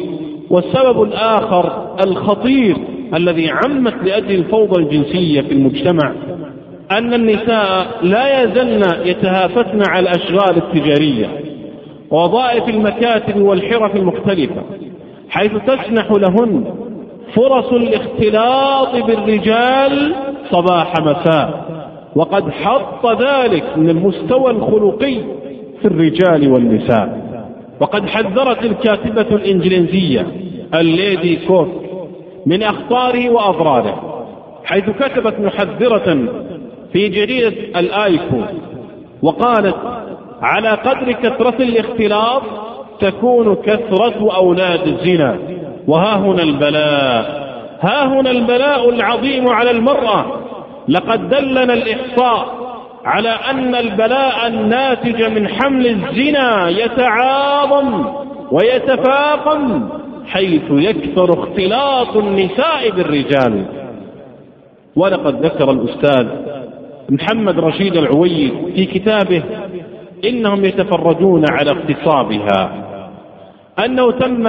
والسبب 0.50 1.02
الآخر 1.02 1.94
الخطير 2.04 2.76
الذي 3.14 3.50
عمت 3.50 3.94
لأجل 4.04 4.34
الفوضى 4.34 4.82
الجنسية 4.82 5.40
في 5.40 5.52
المجتمع 5.52 6.12
أن 6.90 7.14
النساء 7.14 7.86
لا 8.02 8.42
يزلن 8.42 8.82
يتهافتن 9.04 9.82
على 9.88 10.10
الأشغال 10.10 10.56
التجارية 10.56 11.26
ووظائف 12.10 12.68
المكاتب 12.68 13.40
والحرف 13.42 13.96
المختلفة 13.96 14.62
حيث 15.30 15.52
تسنح 15.66 16.10
لهن 16.10 16.64
فرص 17.34 17.72
الاختلاط 17.72 19.04
بالرجال 19.04 20.14
صباح 20.50 20.92
مساء. 21.00 21.68
وقد 22.16 22.50
حط 22.50 23.06
ذلك 23.06 23.64
من 23.76 23.90
المستوى 23.90 24.50
الخلقي 24.50 25.14
في 25.80 25.84
الرجال 25.84 26.52
والنساء. 26.52 27.28
وقد 27.80 28.08
حذرت 28.08 28.64
الكاتبة 28.64 29.36
الإنجليزية 29.36 30.26
الليدي 30.74 31.36
كوك 31.46 31.68
من 32.46 32.62
أخطاره 32.62 33.30
وأضراره 33.30 34.24
حيث 34.64 34.84
كتبت 34.90 35.40
محذرة 35.40 36.28
في 36.92 37.08
جريدة 37.08 37.80
الآيكو 37.80 38.40
وقالت 39.22 39.76
على 40.42 40.68
قدر 40.68 41.12
كثرة 41.12 41.62
الاختلاط 41.62 42.42
تكون 43.00 43.54
كثرة 43.54 44.36
أولاد 44.36 44.86
الزنا. 44.86 45.38
وها 45.88 46.16
هنا 46.16 46.42
البلاء 46.42 47.48
ها 47.80 48.06
هنا 48.06 48.30
البلاء 48.30 48.88
العظيم 48.88 49.48
على 49.48 49.70
المرأة. 49.70 50.26
لقد 50.88 51.28
دلنا 51.28 51.74
الإحصاء 51.74 52.46
على 53.04 53.28
أن 53.28 53.74
البلاء 53.74 54.46
الناتج 54.46 55.22
من 55.22 55.48
حمل 55.48 55.86
الزنا 55.86 56.68
يتعاظم 56.68 58.04
ويتفاقم 58.52 59.88
حيث 60.26 60.62
يكثر 60.70 61.42
اختلاط 61.42 62.16
النساء 62.16 62.90
بالرجال. 62.90 63.64
ولقد 64.96 65.44
ذكر 65.44 65.70
الأستاذ 65.70 66.26
محمد 67.10 67.58
رشيد 67.58 67.96
العويد 67.96 68.52
في 68.74 68.84
كتابه 68.84 69.42
إنهم 70.24 70.64
يتفرجون 70.64 71.44
على 71.50 71.70
اغتصابها 71.70 72.70
أنه 73.84 74.10
تم 74.10 74.48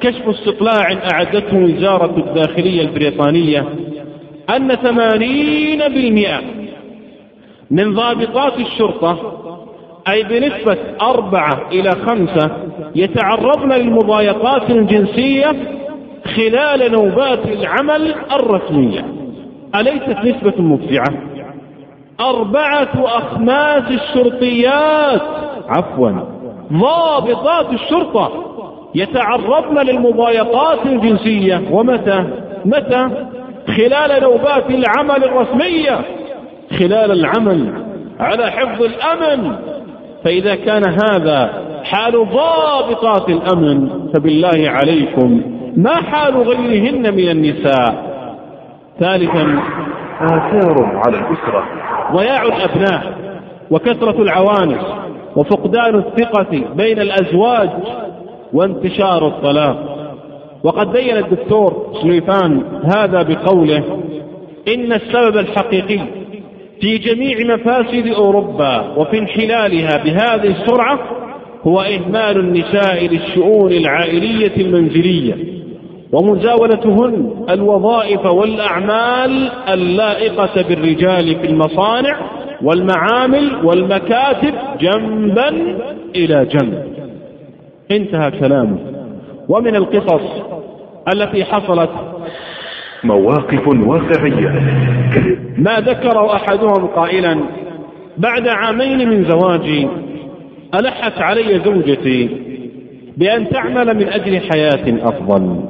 كشف 0.00 0.28
استطلاع 0.28 0.92
أعدته 1.12 1.56
وزارة 1.56 2.14
الداخلية 2.16 2.82
البريطانية 2.82 3.64
أن 4.56 4.74
ثمانين 4.74 5.78
بالمئة 5.78 6.40
من 7.70 7.94
ضابطات 7.94 8.58
الشرطة 8.58 9.32
أي 10.08 10.22
بنسبة 10.22 10.78
أربعة 11.02 11.68
إلى 11.72 11.90
خمسة 11.90 12.50
يتعرضن 12.94 13.72
للمضايقات 13.72 14.70
الجنسية 14.70 15.52
خلال 16.36 16.92
نوبات 16.92 17.46
العمل 17.46 18.14
الرسمية. 18.32 19.04
أليست 19.74 20.16
نسبة 20.24 20.62
مفزعة 20.62 21.22
أربعة 22.20 22.88
أخماس 22.94 23.82
الشرطيات 23.90 25.22
عفوا 25.68 26.10
ضابطات 26.72 27.72
الشرطة 27.72 28.55
يتعرضن 28.96 29.86
للمضايقات 29.86 30.86
الجنسية. 30.86 31.62
ومتى؟ 31.70 32.24
متى؟ 32.64 33.08
خلال 33.76 34.22
نوبات 34.22 34.70
العمل 34.70 35.24
الرسمية. 35.24 36.00
خلال 36.78 37.12
العمل 37.12 37.72
على 38.20 38.50
حفظ 38.50 38.82
الأمن. 38.82 39.56
فإذا 40.24 40.54
كان 40.54 40.82
هذا 40.88 41.50
حال 41.84 42.12
ضابطات 42.12 43.28
الأمن 43.28 43.88
فبالله 44.14 44.70
عليكم 44.70 45.42
ما 45.76 45.94
حال 45.94 46.36
غيرهن 46.36 47.14
من 47.14 47.28
النساء؟ 47.28 48.16
ثالثا 49.00 49.60
آثار 50.20 51.02
على 51.06 51.18
الأسرة. 51.18 51.64
ضياع 52.12 52.42
الأبناء 52.42 53.12
وكثرة 53.70 54.22
العوانس 54.22 54.80
وفقدان 55.36 55.94
الثقة 55.94 56.62
بين 56.74 57.00
الأزواج. 57.00 57.70
وانتشار 58.52 59.26
الطلاق. 59.26 59.96
وقد 60.64 60.92
بين 60.92 61.16
الدكتور 61.16 61.92
سليفان 62.02 62.62
هذا 62.84 63.22
بقوله 63.22 63.84
إن 64.68 64.92
السبب 64.92 65.36
الحقيقي 65.36 66.00
في 66.80 66.98
جميع 66.98 67.54
مفاسد 67.56 68.06
أوروبا 68.06 68.94
وفي 68.96 69.18
انحلالها 69.18 70.04
بهذه 70.04 70.54
السرعة 70.60 70.98
هو 71.66 71.80
إهمال 71.80 72.40
النساء 72.40 73.06
للشؤون 73.06 73.72
العائلية 73.72 74.56
المنزلية 74.56 75.34
ومزاولتهن 76.12 77.30
الوظائف 77.50 78.26
والأعمال 78.26 79.50
اللائقة 79.74 80.62
بالرجال 80.68 81.40
في 81.40 81.46
المصانع 81.46 82.16
والمعامل 82.62 83.64
والمكاتب 83.64 84.54
جنبا 84.80 85.48
إلى 86.16 86.44
جنب. 86.44 86.95
انتهى 87.90 88.30
كلامه. 88.30 88.78
ومن 89.48 89.76
القصص 89.76 90.22
التي 91.14 91.44
حصلت 91.44 91.90
مواقف 93.04 93.68
واقعية. 93.68 94.48
ما 95.58 95.80
ذكر 95.80 96.32
أحدهم 96.32 96.86
قائلا 96.86 97.40
بعد 98.18 98.48
عامين 98.48 99.08
من 99.08 99.24
زواجي 99.24 99.88
ألحت 100.74 101.18
علي 101.18 101.60
زوجتي 101.64 102.30
بأن 103.16 103.48
تعمل 103.48 103.96
من 103.96 104.08
أجل 104.08 104.40
حياة 104.40 105.08
أفضل. 105.08 105.60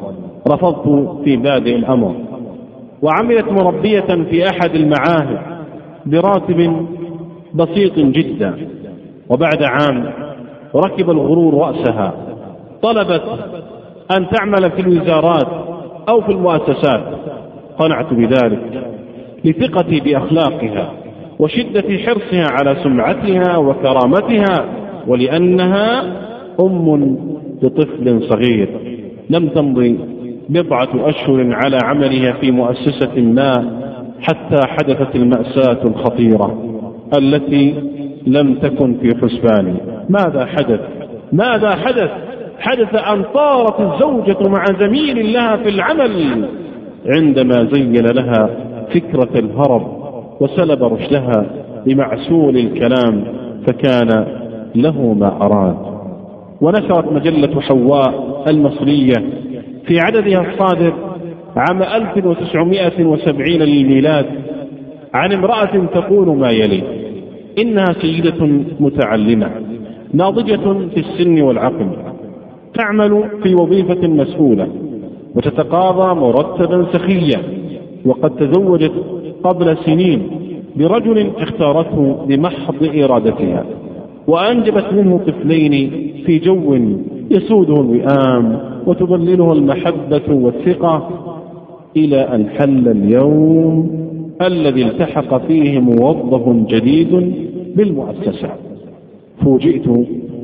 رفضت 0.48 1.24
في 1.24 1.37
بادئ 1.37 1.76
الأمر 1.76 2.14
وعملت 3.02 3.52
مربية 3.52 4.24
في 4.31 4.50
أحد 4.50 4.74
المعاهد 4.74 5.38
براتب 6.07 6.87
بسيط 7.55 7.98
جدا. 7.98 8.68
وبعد 9.29 9.62
عام 9.62 10.12
ركب 10.77 11.11
الغرور 11.11 11.55
رأسها. 11.55 12.15
طلبت 12.83 13.23
أن 14.17 14.27
تعمل 14.29 14.71
في 14.71 14.81
الوزارات 14.81 15.49
أو 16.09 16.21
في 16.21 16.33
المؤسسات. 16.33 17.05
قنعت 17.79 18.15
بذلك 18.15 18.83
لثقتي 19.45 20.01
بأخلاقها 20.01 20.91
وشدة 21.39 21.99
حرصها 21.99 22.47
على 22.51 22.77
سمعتها 22.83 23.57
وكرامتها 23.57 24.65
ولأنها 25.07 26.03
أم 26.61 27.17
لطفل 27.62 28.23
صغير. 28.23 28.69
لم 29.31 29.49
تمضي 29.49 29.99
بضعة 30.49 30.89
أشهر 30.95 31.55
على 31.55 31.79
عملها 31.85 32.33
في 32.33 32.51
مؤسسة 32.51 33.21
ما 33.21 33.53
حتى 34.21 34.67
حدثت 34.67 35.17
المأساة 35.17 35.83
الخطيرة 35.85 36.62
التي 37.19 37.75
لم 38.27 38.55
تكن 38.55 38.95
في 38.95 39.17
حسباني 39.17 39.75
ماذا 40.09 40.47
حدث؟ 40.47 40.81
ماذا 41.33 41.71
حدث؟ 41.71 42.11
حدث 42.59 42.95
أن 42.95 43.23
طارت 43.35 43.81
الزوجة 43.81 44.49
مع 44.49 44.64
زميل 44.81 45.33
لها 45.33 45.57
في 45.57 45.69
العمل. 45.69 46.49
عندما 47.07 47.69
زين 47.73 48.07
لها 48.07 48.51
فكرة 48.95 49.38
الهرب 49.38 49.83
وسلب 50.40 50.85
رشدها 50.85 51.47
بمعسول 51.87 52.57
الكلام 52.57 53.25
فكان 53.66 54.27
له 54.75 55.14
ما 55.14 55.38
أراد. 55.42 55.77
ونشرت 56.61 57.12
مجلة 57.12 57.61
حواء 57.61 58.45
المصرية 58.51 59.14
في 59.87 60.01
عددها 60.01 60.40
الصادر 60.40 60.92
عام 61.57 61.83
1970 61.83 63.49
للميلاد 63.49 64.27
عن 65.14 65.33
امرأة 65.33 65.87
تقول 65.95 66.37
ما 66.37 66.51
يلي 66.51 66.83
إنها 67.59 67.92
سيدة 68.01 68.47
متعلمة. 68.81 69.51
ناضجة 70.12 70.88
في 70.95 71.01
السن 71.01 71.42
والعقل 71.42 71.88
تعمل 72.75 73.25
في 73.42 73.55
وظيفة 73.55 74.09
مسؤولة 74.09 74.69
وتتقاضى 75.35 76.21
مرتبا 76.21 76.87
سخيا 76.92 77.42
وقد 78.07 78.37
تزوجت 78.37 78.92
قبل 79.45 79.77
سنين 79.77 80.23
برجل 80.77 81.31
اختارته 81.38 82.27
بمحض 82.29 82.75
إرادتها 82.95 83.64
وأنجبت 84.27 84.92
منه 84.92 85.21
طفلين 85.27 85.90
في 86.27 86.38
جو 86.38 86.75
يسوده 87.31 87.81
الوئام 87.81 88.61
وتظلله 88.87 89.53
المحبة 89.53 90.23
والثقة 90.35 91.09
إلى 91.97 92.21
أن 92.21 92.49
حل 92.49 92.88
اليوم 92.88 94.07
الذي 94.42 94.85
التحق 94.85 95.47
فيه 95.47 95.79
موظف 95.79 96.66
جديد 96.69 97.35
بالمؤسسة. 97.77 98.51
فوجئت 99.44 99.88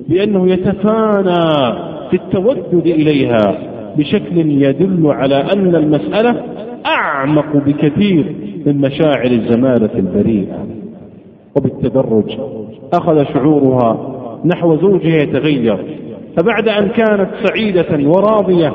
بأنه 0.09 0.53
يتفانى 0.53 1.75
في 2.11 2.17
التودد 2.17 2.87
إليها 2.87 3.59
بشكل 3.97 4.39
يدل 4.39 5.07
على 5.07 5.37
أن 5.37 5.77
المسألة 5.77 6.43
أعمق 6.87 7.57
بكثير 7.57 8.35
من 8.67 8.81
مشاعر 8.81 9.27
الزمالة 9.31 9.91
البريئة. 9.95 10.67
وبالتدرج 11.57 12.39
أخذ 12.93 13.25
شعورها 13.35 14.13
نحو 14.45 14.77
زوجها 14.77 15.23
يتغير 15.23 15.79
فبعد 16.37 16.69
أن 16.69 16.89
كانت 16.89 17.29
سعيدة 17.45 18.09
وراضية 18.09 18.73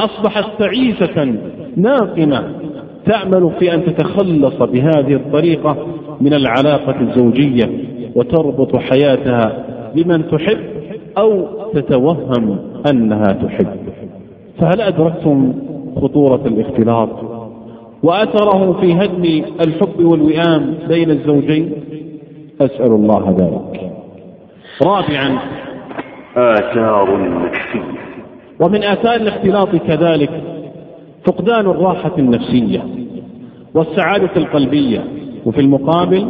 أصبحت 0.00 0.44
تعيسة 0.58 1.34
ناقمة 1.76 2.57
تأمل 3.06 3.50
في 3.58 3.74
أن 3.74 3.84
تتخلص 3.84 4.62
بهذه 4.62 5.14
الطريقة 5.14 5.76
من 6.20 6.34
العلاقة 6.34 7.00
الزوجية 7.00 7.70
وتربط 8.14 8.76
حياتها 8.76 9.64
بمن 9.94 10.30
تحب 10.30 10.58
أو 11.18 11.46
تتوهم 11.74 12.58
أنها 12.90 13.32
تحب. 13.32 13.76
فهل 14.60 14.80
أدركتم 14.80 15.52
خطورة 15.96 16.42
الاختلاط؟ 16.46 17.08
وأثره 18.02 18.80
في 18.80 18.94
هدم 18.94 19.44
الحب 19.60 20.04
والوئام 20.04 20.74
بين 20.88 21.10
الزوجين؟ 21.10 21.72
أسأل 22.60 22.92
الله 22.92 23.36
ذلك. 23.40 23.92
رابعا. 24.82 25.38
آثار 26.36 27.18
نفسية 27.44 27.98
ومن 28.60 28.84
آثار 28.84 29.14
الاختلاط 29.14 29.76
كذلك 29.76 30.30
فقدان 31.28 31.66
الراحة 31.66 32.18
النفسية 32.18 32.84
والسعادة 33.74 34.30
القلبية 34.36 35.04
وفي 35.46 35.60
المقابل 35.60 36.26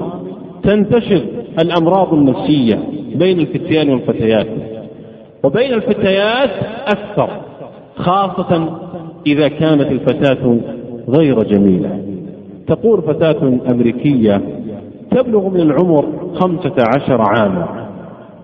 تنتشر 0.62 1.22
الأمراض 1.62 2.14
النفسية 2.14 2.78
بين 3.14 3.40
الفتيان 3.40 3.90
والفتيات. 3.90 4.46
وبين 5.44 5.72
الفتيات 5.72 6.50
أكثر 6.86 7.28
خاصة 7.96 8.78
إذا 9.26 9.48
كانت 9.48 9.92
الفتاة 9.92 10.58
غير 11.08 11.42
جميلة. 11.42 12.02
تقول 12.66 13.02
فتاة 13.02 13.58
أمريكية 13.70 14.40
تبلغ 15.10 15.48
من 15.48 15.60
العمر 15.60 16.04
خمسة 16.34 16.74
عشر 16.96 17.20
عاما 17.22 17.88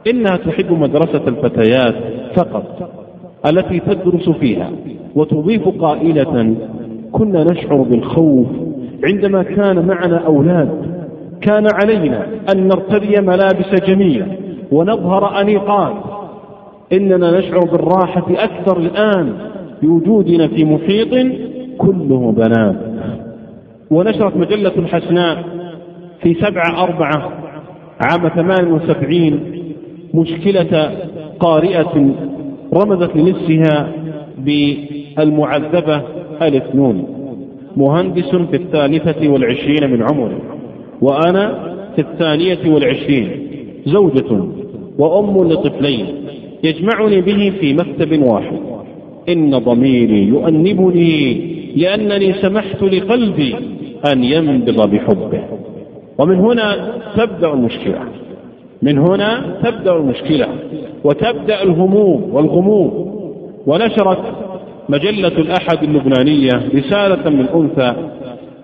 إنها 0.06 0.36
تحب 0.36 0.72
مدرسة 0.72 1.22
الفتيات 1.28 1.94
فقط. 2.36 2.90
التي 3.46 3.80
تدرس 3.80 4.28
فيها 4.28 4.70
وتضيف 5.14 5.68
قائلة 5.68 6.54
كنا 7.12 7.44
نشعر 7.44 7.82
بالخوف 7.82 8.46
عندما 9.04 9.42
كان 9.42 9.86
معنا 9.86 10.16
أولاد. 10.16 10.94
كان 11.40 11.66
علينا 11.82 12.26
أن 12.52 12.68
نرتدي 12.68 13.20
ملابس 13.20 13.84
جميلة 13.86 14.26
ونظهر 14.72 15.40
أنيقات. 15.40 15.94
إننا 16.92 17.38
نشعر 17.38 17.60
بالراحة 17.60 18.26
أكثر 18.30 18.76
الآن 18.76 19.32
بوجودنا 19.82 20.48
في 20.48 20.64
محيط 20.64 21.26
كله 21.78 22.32
بنات. 22.32 22.76
ونشرت 23.90 24.36
مجلة 24.36 24.72
الحسناء 24.76 25.44
في 26.22 26.34
سبعة 26.34 26.84
أربعة 26.84 27.32
عام 28.00 28.28
ثمان 28.28 28.72
وسبعين 28.72 29.40
مشكلة 30.14 30.90
قارئة 31.40 32.14
رمزت 32.74 33.16
لنفسها 33.16 33.92
بالمعذبة 34.38 36.02
الاثنون 36.42 37.06
مهندس 37.76 38.34
في 38.50 38.56
الثالثة 38.56 39.28
والعشرين 39.28 39.90
من 39.90 40.02
عمره 40.02 40.40
وأنا 41.02 41.74
في 41.96 42.00
الثانية 42.00 42.74
والعشرين 42.74 43.30
زوجة 43.86 44.44
وأم 44.98 45.52
لطفلين 45.52 46.06
يجمعني 46.64 47.20
به 47.20 47.52
في 47.60 47.74
مكتب 47.74 48.22
واحد. 48.22 48.58
إن 49.28 49.58
ضميري 49.58 50.28
يؤنبني 50.28 51.54
لأنني 51.76 52.32
سمحت 52.32 52.82
لقلبي 52.82 53.54
أن 54.12 54.24
ينبض 54.24 54.90
بحبه. 54.90 55.44
ومن 56.18 56.36
هنا 56.36 56.92
تبدأ 57.16 57.52
المشكلة. 57.52 58.00
من 58.82 58.98
هنا 58.98 59.60
تبدأ 59.64 59.92
المشكلة 59.92 60.48
وتبدأ 61.04 61.62
الهموم 61.62 62.34
والغموم. 62.34 63.14
ونشرت 63.66 64.18
مجلة 64.88 65.28
الأحد 65.28 65.82
اللبنانية 65.82 66.50
رسالة 66.74 67.30
من 67.30 67.46
أنثى 67.54 67.94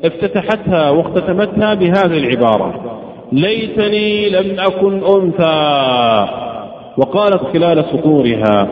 افتتحتها 0.05 0.91
واختتمتها 0.91 1.75
بهذه 1.75 2.19
العبارة 2.19 3.01
ليتني 3.33 4.29
لم 4.29 4.61
أكن 4.61 5.03
أنثى. 5.05 6.27
وقالت 6.99 7.43
خلال 7.53 7.85
سطورها 7.85 8.69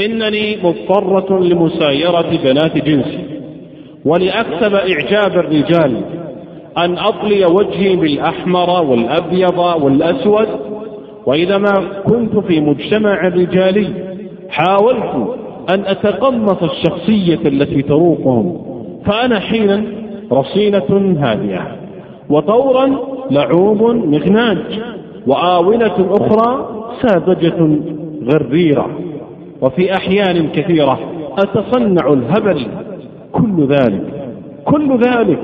إنني 0.00 0.56
مضطرة 0.64 1.38
لمسايرة 1.40 2.36
بنات 2.44 2.78
جنسي 2.78 3.18
ولأكسب 4.04 4.74
إعجاب 4.74 5.38
الرجال 5.38 6.02
أن 6.78 6.98
أطلي 6.98 7.44
وجهي 7.44 7.96
بالأحمر 7.96 8.82
والأبيض 8.90 9.58
والأسود 9.58 10.48
وإذا 11.26 11.58
ما 11.58 11.72
كنت 12.06 12.38
في 12.38 12.60
مجتمع 12.60 13.28
رجالي 13.28 13.88
حاولت 14.48 15.36
أن 15.70 15.80
أتقمص 15.86 16.62
الشخصية 16.62 17.38
التي 17.48 17.82
تروقهم 17.82 18.58
فأنا 19.06 19.40
حينا 19.40 19.84
رصينة 20.32 21.16
هادئة 21.20 21.76
وطورا 22.30 22.96
لعوب 23.30 23.82
مغناج 23.82 24.58
وآونة 25.26 26.08
أخرى 26.10 26.68
ساذجة 27.02 27.78
غريرة 28.32 28.86
وفي 29.60 29.92
أحيان 29.96 30.48
كثيرة 30.48 30.98
أتصنع 31.38 32.12
الهبل 32.12 32.66
كل 33.32 33.66
ذلك 33.66 34.30
كل 34.64 34.98
ذلك 34.98 35.38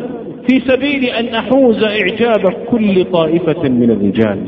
في 0.50 0.60
سبيل 0.60 1.04
أن 1.04 1.34
أحوز 1.34 1.84
إعجاب 1.84 2.52
كل 2.70 3.04
طائفة 3.04 3.68
من 3.68 3.90
الرجال. 3.90 4.38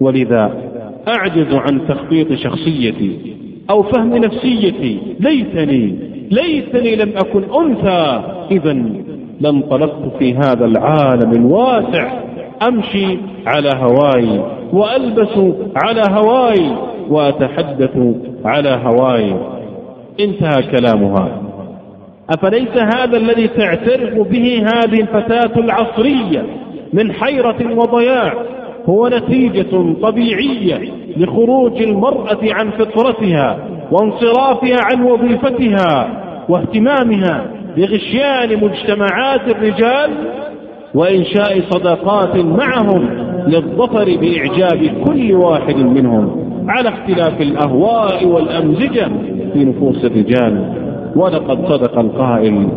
ولذا 0.00 0.52
أعجز 1.08 1.54
عن 1.54 1.88
تخطيط 1.88 2.32
شخصيتي 2.32 3.16
أو 3.70 3.82
فهم 3.82 4.16
نفسيتي. 4.16 4.98
ليتني 5.20 5.94
ليتني 6.30 6.96
لم 6.96 7.12
أكن 7.16 7.42
أنثى. 7.60 8.22
إذا 8.50 8.82
لانطلقت 9.40 10.16
في 10.18 10.34
هذا 10.34 10.64
العالم 10.64 11.32
الواسع. 11.32 12.12
أمشي 12.68 13.18
على 13.46 13.70
هواي 13.76 14.40
وألبس 14.72 15.54
على 15.76 16.02
هواي 16.10 16.76
وأتحدث 17.08 17.98
على 18.44 18.80
هواي. 18.84 19.34
انتهى 20.20 20.62
كلامها. 20.62 21.42
أفليس 22.30 22.76
هذا 22.96 23.16
الذي 23.16 23.48
تعترف 23.48 24.28
به 24.28 24.66
هذه 24.74 25.00
الفتاة 25.00 25.60
العصرية 25.60 26.46
من 26.92 27.12
حيرة 27.12 27.76
وضياع 27.76 28.34
هو 28.86 29.08
نتيجة 29.08 29.94
طبيعية 30.02 30.92
لخروج 31.16 31.82
المرأة 31.82 32.38
عن 32.42 32.70
فطرتها 32.70 33.58
وانصرافها 33.92 34.76
عن 34.82 35.02
وظيفتها 35.02 36.22
واهتمامها 36.48 37.46
بغشيان 37.76 38.64
مجتمعات 38.64 39.48
الرجال 39.48 40.10
وإنشاء 40.94 41.60
صداقات 41.70 42.36
معهم 42.36 43.08
للظفر 43.46 44.04
بإعجاب 44.04 45.04
كل 45.06 45.34
واحد 45.34 45.76
منهم 45.76 46.52
على 46.68 46.88
اختلاف 46.88 47.40
الأهواء 47.40 48.26
والأمزجة 48.26 49.08
في 49.52 49.64
نفوس 49.64 50.04
الرجال. 50.04 50.82
ولقد 51.16 51.68
صدق 51.68 51.98
القائل 51.98 52.68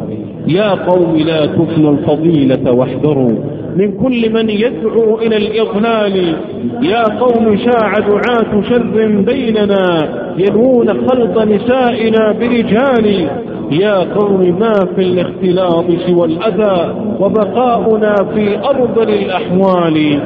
يا 0.48 0.70
قوم 0.70 1.16
لا 1.18 1.46
تفنوا 1.46 1.92
الفضيلة 1.92 2.72
واحذروا 2.72 3.32
من 3.76 3.92
كل 3.92 4.34
من 4.34 4.50
يدعو 4.50 5.18
إلى 5.18 5.38
الإضلال 5.38 6.36
يا 6.82 7.04
قوم 7.20 7.58
شاع 7.58 8.00
دعاة 8.00 8.62
شر 8.70 9.22
بيننا 9.26 10.10
ينوون 10.38 10.88
خلط 11.08 11.38
نسائنا 11.38 12.32
برجال 12.32 13.28
يا 13.72 14.00
قوم 14.00 14.60
ما 14.60 14.74
في 14.96 15.02
الاختلاط 15.02 15.86
سوى 16.08 16.26
الأذى 16.26 16.96
وبقاؤنا 17.20 18.16
في 18.36 18.58
أرض 18.58 19.00
الأحوال 19.00 20.20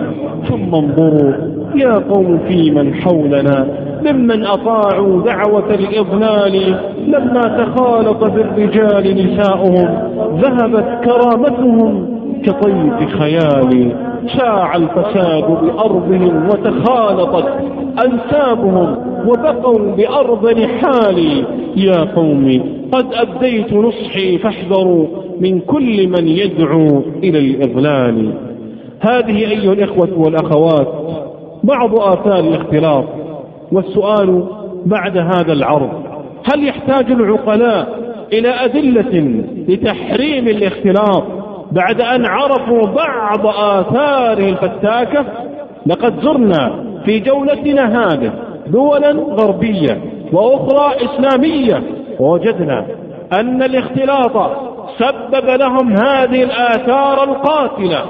ثم 0.49 0.75
انظروا 0.75 1.33
يا 1.75 1.93
قوم 1.93 2.39
في 2.47 2.71
من 2.71 2.93
حولنا 2.93 3.67
ممن 4.11 4.45
أطاعوا 4.45 5.21
دعوة 5.21 5.73
الإضلال 5.73 6.79
لما 7.07 7.41
تخالط 7.41 8.23
بالرجال 8.23 9.25
نساؤهم 9.25 9.87
ذهبت 10.41 11.05
كرامتهم 11.05 12.19
كطيف 12.45 13.15
خيال 13.19 13.91
شاع 14.37 14.75
الفساد 14.75 15.43
بأرضهم 15.43 16.49
وتخالطت 16.49 17.45
أنسابهم 18.05 18.95
وبقوا 19.27 19.95
بأرض 19.95 20.59
نحال 20.59 21.45
يا 21.75 22.03
قوم 22.15 22.61
قد 22.91 23.05
أبديت 23.13 23.73
نصحي 23.73 24.37
فاحذروا 24.37 25.07
من 25.39 25.59
كل 25.59 26.07
من 26.07 26.27
يدعو 26.27 27.01
إلى 27.23 27.39
الإضلال. 27.39 28.33
هذه 28.99 29.37
أيها 29.37 29.73
الإخوة 29.73 30.09
والأخوات 30.17 30.87
بعض 31.63 31.95
آثار 31.95 32.39
الاختلاط 32.39 33.05
والسؤال 33.71 34.47
بعد 34.85 35.17
هذا 35.17 35.53
العرض 35.53 35.89
هل 36.53 36.67
يحتاج 36.67 37.11
العقلاء 37.11 37.99
إلى 38.33 38.49
أدلة 38.49 39.43
لتحريم 39.67 40.47
الاختلاط 40.47 41.23
بعد 41.71 42.01
أن 42.01 42.25
عرفوا 42.25 42.85
بعض 42.85 43.47
آثاره 43.47 44.49
الفتاكة؟ 44.49 45.25
لقد 45.85 46.21
زرنا 46.21 46.83
في 47.05 47.19
جولتنا 47.19 47.99
هذه 47.99 48.33
دولا 48.67 49.11
غربية 49.11 50.01
وأخرى 50.33 51.05
إسلامية 51.05 51.83
ووجدنا 52.19 52.85
أن 53.33 53.63
الاختلاط 53.63 54.51
سبب 54.99 55.49
لهم 55.49 55.93
هذه 55.93 56.43
الآثار 56.43 57.23
القاتلة 57.23 58.01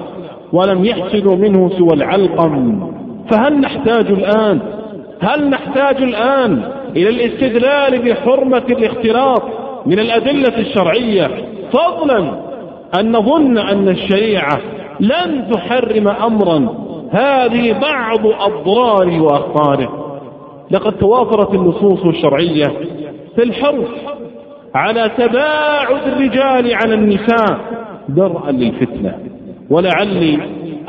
ولم 0.53 0.85
يحصلوا 0.85 1.35
منه 1.35 1.69
سوى 1.69 1.93
العلقم. 1.93 2.91
فهل 3.31 3.59
نحتاج 3.59 4.05
الآن؟ 4.11 4.59
هل 5.21 5.49
نحتاج 5.49 6.03
الآن 6.03 6.63
إلى 6.95 7.09
الاستدلال 7.09 8.09
بحرمة 8.09 8.63
الاختلاط 8.69 9.43
من 9.85 9.99
الأدلة 9.99 10.57
الشرعية؟ 10.57 11.27
فضلا 11.71 12.39
أن 12.99 13.11
نظن 13.11 13.57
أن 13.57 13.89
الشريعة 13.89 14.59
لن 14.99 15.51
تحرم 15.51 16.07
أمرا. 16.07 16.89
هذه 17.11 17.71
بعض 17.71 18.25
أضراره 18.25 19.21
وأخطاره. 19.21 20.19
لقد 20.71 20.93
توافرت 20.93 21.53
النصوص 21.53 22.05
الشرعية 22.05 22.67
في 23.35 23.43
الحرص 23.43 23.89
على 24.75 25.11
تباعد 25.17 26.07
الرجال 26.07 26.73
عن 26.73 26.93
النساء 26.93 27.59
درءا 28.09 28.51
للفتنة. 28.51 29.17
ولعلي 29.69 30.39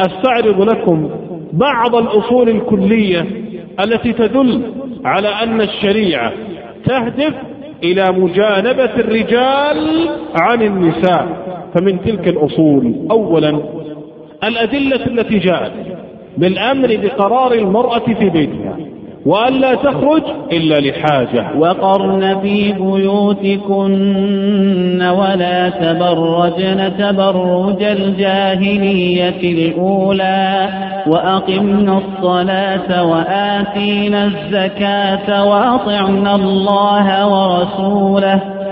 أستعرض 0.01 0.61
لكم 0.61 1.11
بعض 1.53 1.95
الأصول 1.95 2.49
الكلية 2.49 3.27
التي 3.85 4.13
تدل 4.13 4.63
على 5.05 5.29
أن 5.29 5.61
الشريعة 5.61 6.33
تهدف 6.85 7.35
إلى 7.85 8.13
مجانبة 8.13 8.95
الرجال 8.97 10.09
عن 10.35 10.63
النساء. 10.63 11.27
فمن 11.75 12.01
تلك 12.05 12.29
الأصول 12.29 12.95
أولا 13.11 13.61
الأدلة 14.45 15.07
التي 15.07 15.39
جاءت 15.39 15.73
بالأمر 16.39 16.99
بقرار 17.03 17.53
المرأة 17.53 17.99
في 17.99 18.31
بيتها. 18.31 18.77
وألا 19.27 19.75
تخرج 19.75 20.23
إلا 20.53 20.81
لحاجة. 20.81 21.47
وقرن 21.59 22.41
في 22.43 22.73
بيوتكن 22.73 23.91
ولا 25.03 25.69
تبرجن 25.69 26.97
تبرج 26.99 27.83
الجاهلية 27.83 29.41
الأولى 29.53 30.69
وأقمنا 31.07 31.99
الصلاة 31.99 33.05
وآتينا 33.05 34.25
الزكاة 34.25 35.45
وأطعنا 35.49 36.35
الله 36.35 37.27
ورسوله 37.27 38.60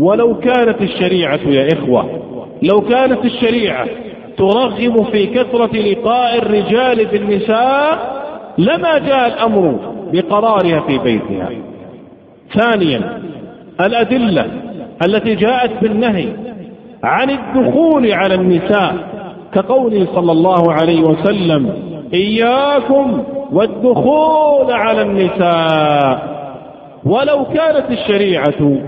ولو 0.00 0.34
كانت 0.38 0.82
الشريعة 0.82 1.40
يا 1.46 1.68
إخوة 1.72 2.06
لو 2.62 2.80
كانت 2.80 3.24
الشريعة 3.24 3.86
ترغب 4.36 5.04
في 5.12 5.26
كثرة 5.26 5.76
لقاء 5.76 6.38
الرجال 6.38 7.06
بالنساء 7.06 8.20
لما 8.58 8.98
جاء 8.98 9.26
الأمر 9.26 9.78
بقرارها 10.12 10.80
في 10.80 10.98
بيتها. 10.98 11.48
ثانيا 12.54 13.20
الأدلة 13.80 14.46
التي 15.04 15.34
جاءت 15.34 15.70
بالنهي 15.82 16.28
عن 17.04 17.30
الدخول 17.30 18.12
على 18.12 18.34
النساء 18.34 18.94
كقوله 19.54 20.06
صلى 20.14 20.32
الله 20.32 20.72
عليه 20.72 21.02
وسلم 21.02 21.72
إياكم 22.14 23.22
والدخول 23.52 24.72
على 24.72 25.02
النساء 25.02 26.40
ولو 27.04 27.44
كانت 27.44 27.90
الشريعة 27.90 28.78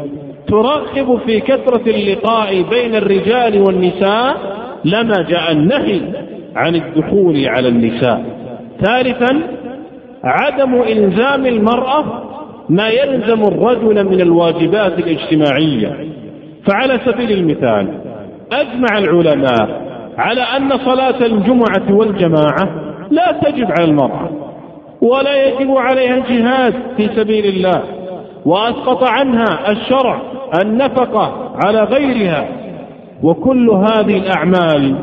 ترغب 0.48 1.20
في 1.26 1.40
كثرة 1.40 1.82
اللقاء 1.86 2.62
بين 2.62 2.94
الرجال 2.94 3.62
والنساء 3.62 4.36
لما 4.84 5.22
جاء 5.28 5.52
النهي 5.52 6.00
عن 6.56 6.74
الدخول 6.74 7.48
على 7.48 7.68
النساء. 7.68 8.24
ثالثا 8.84 9.42
عدم 10.24 10.82
إلزام 10.82 11.46
المرأة 11.46 12.04
ما 12.68 12.88
يلزم 12.88 13.42
الرجل 13.42 14.04
من 14.04 14.20
الواجبات 14.20 14.98
الاجتماعية. 14.98 16.06
فعلى 16.66 17.00
سبيل 17.06 17.32
المثال 17.32 17.88
أجمع 18.52 18.98
العلماء 18.98 19.82
على 20.18 20.40
أن 20.40 20.78
صلاة 20.78 21.26
الجمعة 21.26 21.94
والجماعة 21.96 22.94
لا 23.10 23.32
تجب 23.42 23.66
على 23.78 23.84
المرأة 23.84 24.30
ولا 25.02 25.46
يجب 25.46 25.70
عليها 25.70 26.16
الجهاد 26.16 26.74
في 26.96 27.08
سبيل 27.16 27.46
الله. 27.46 27.82
وأسقط 28.44 29.04
عنها 29.04 29.70
الشرع 29.70 30.22
النفقة 30.62 31.52
على 31.64 31.82
غيرها. 31.82 32.48
وكل 33.22 33.70
هذه 33.70 34.16
الأعمال 34.18 34.94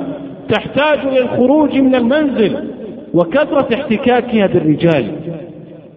تحتاج 0.49 0.99
إلى 0.99 1.19
الخروج 1.19 1.77
من 1.77 1.95
المنزل 1.95 2.69
وكثرة 3.13 3.75
احتكاكها 3.75 4.47
بالرجال. 4.47 5.11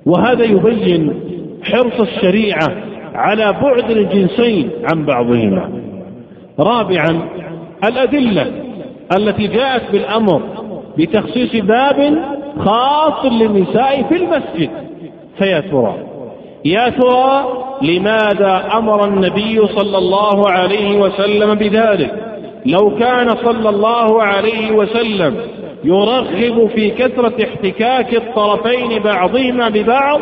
وهذا 0.07 0.45
يبين 0.45 1.15
حرص 1.63 2.01
الشريعة 2.01 2.69
على 3.15 3.53
بعد 3.53 3.91
الجنسين 3.91 4.71
عن 4.93 5.05
بعضهما. 5.05 5.71
رابعا 6.59 7.23
الأدلة 7.85 8.47
التي 9.17 9.47
جاءت 9.47 9.93
بالأمر 9.93 10.43
بتخصيص 10.99 11.57
باب 11.65 12.19
خاص 12.59 13.25
للنساء 13.33 14.03
في 14.03 14.17
المسجد 14.17 14.71
فيا 15.39 15.61
ترى. 15.61 15.95
يا 16.65 16.89
ترى 16.89 17.45
لماذا 17.83 18.69
أمر 18.75 19.05
النبي 19.05 19.67
صلى 19.67 19.99
الله 19.99 20.51
عليه 20.51 21.01
وسلم 21.01 21.55
بذلك؟ 21.55 22.15
لو 22.67 22.99
كان 22.99 23.29
صلى 23.29 23.69
الله 23.69 24.23
عليه 24.23 24.73
وسلم 24.73 25.37
يرغب 25.85 26.71
في 26.75 26.91
كثرة 26.91 27.45
احتكاك 27.45 28.15
الطرفين 28.15 29.03
بعضهما 29.03 29.69
ببعض 29.69 30.21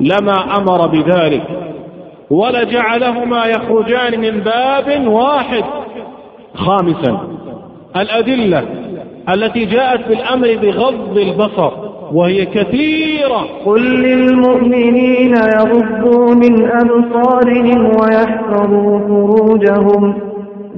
لما 0.00 0.56
أمر 0.56 0.86
بذلك. 0.86 1.42
ولجعلهما 2.30 3.46
يخرجان 3.46 4.20
من 4.20 4.40
باب 4.40 5.06
واحد. 5.06 5.64
خامسا 6.54 7.20
الأدلة 7.96 8.64
التي 9.34 9.64
جاءت 9.64 10.08
بالأمر 10.08 10.56
بغض 10.62 11.18
البصر. 11.18 11.93
وهي 12.14 12.44
كثيرة. 12.44 13.46
قل 13.66 13.80
للمؤمنين 13.80 15.36
يغضوا 15.36 16.34
من 16.34 16.64
أبصارهم 16.64 17.86
ويحفظوا 17.86 18.98
فروجهم. 18.98 20.14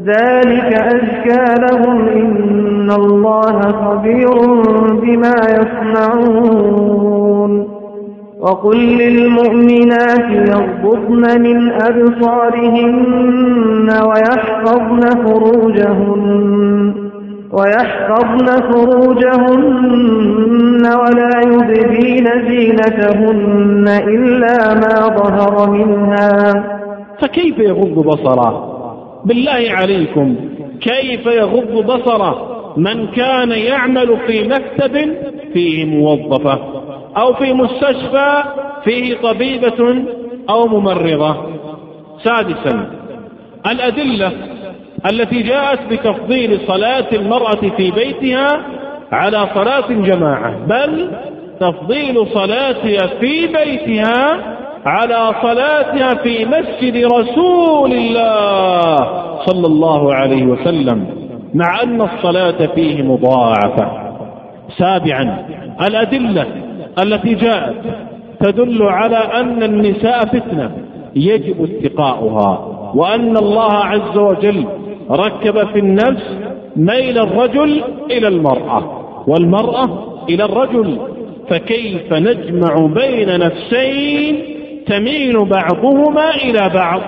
ذلك 0.06 0.72
أزكى 0.72 1.54
لهم. 1.60 2.08
إن 2.08 2.90
الله 2.90 3.60
خبير 3.60 4.40
بما 4.92 5.34
يصنعون. 5.50 7.66
وقل 8.40 8.76
للمؤمنات 8.76 10.30
يغضضن 10.30 11.40
من 11.40 11.72
أبصارهن 11.72 13.88
ويحفظن 14.04 15.00
فروجهن. 15.26 17.05
ويحفظن 17.52 18.46
فروجهن 18.70 20.06
ولا 20.86 21.40
يبدين 21.46 22.26
زينتهن 22.48 23.88
إلا 23.88 24.74
ما 24.74 25.16
ظهر 25.16 25.70
منها. 25.70 26.32
فكيف 27.20 27.58
يغض 27.58 28.06
بصره؟ 28.06 28.72
بالله 29.24 29.66
عليكم 29.70 30.36
كيف 30.80 31.26
يغض 31.26 31.86
بصره؟ 31.86 32.56
من 32.76 33.06
كان 33.06 33.50
يعمل 33.50 34.16
في 34.26 34.48
مكتب 34.48 35.14
فيه 35.52 35.84
موظفة 35.84 36.58
أو 37.16 37.34
في 37.34 37.52
مستشفى 37.52 38.42
فيه 38.84 39.14
طبيبة 39.22 40.04
أو 40.50 40.66
ممرضة. 40.66 41.36
سادسا 42.24 42.90
الأدلة 43.66 44.32
التي 45.10 45.42
جاءت 45.42 45.78
بتفضيل 45.90 46.60
صلاة 46.66 47.06
المرأة 47.12 47.60
في 47.76 47.90
بيتها 47.90 48.58
على 49.12 49.46
صلاة 49.54 49.88
جماعة 49.88 50.66
بل 50.66 51.10
تفضيل 51.60 52.26
صلاتها 52.34 53.06
في 53.20 53.46
بيتها 53.46 54.36
على 54.86 55.34
صلاتها 55.42 56.14
في 56.14 56.44
مسجد 56.44 57.04
رسول 57.04 57.92
الله 57.92 58.96
صلى 59.46 59.66
الله 59.66 60.14
عليه 60.14 60.46
وسلم 60.46 61.06
مع 61.54 61.82
أن 61.82 62.00
الصلاة 62.02 62.66
فيه 62.74 63.02
مضاعفة. 63.02 63.90
سابعا 64.78 65.46
الأدلة 65.88 66.46
التي 67.02 67.34
جاءت 67.34 67.74
تدل 68.40 68.82
على 68.82 69.16
أن 69.16 69.62
النساء 69.62 70.26
فتنة 70.26 70.70
يجب 71.16 71.64
اتقاؤها 71.84 72.58
وأن 72.94 73.36
الله 73.36 73.72
عز 73.74 74.16
وجل 74.18 74.66
ركب 75.10 75.66
في 75.66 75.78
النفس 75.78 76.24
ميل 76.76 77.18
الرجل 77.18 77.82
إلى 78.10 78.28
المرأة 78.28 79.02
والمرأة 79.26 79.88
إلى 80.28 80.44
الرجل 80.44 80.98
فكيف 81.48 82.12
نجمع 82.12 82.86
بين 82.86 83.38
نفسين 83.38 84.36
تميل 84.86 85.44
بعضهما 85.44 86.30
إلى 86.34 86.70
بعض؟ 86.74 87.00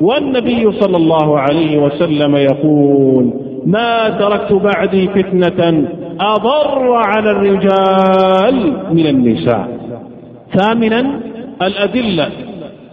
والنبي 0.00 0.72
صلى 0.72 0.96
الله 0.96 1.38
عليه 1.40 1.78
وسلم 1.78 2.36
يقول 2.36 3.30
ما 3.66 4.08
تركت 4.08 4.52
بعدي 4.52 5.08
فتنة 5.08 5.88
أضر 6.20 6.92
على 6.92 7.30
الرجال 7.30 8.76
من 8.94 9.06
النساء. 9.06 9.68
ثامنا 10.58 11.20
الأدلة 11.62 12.28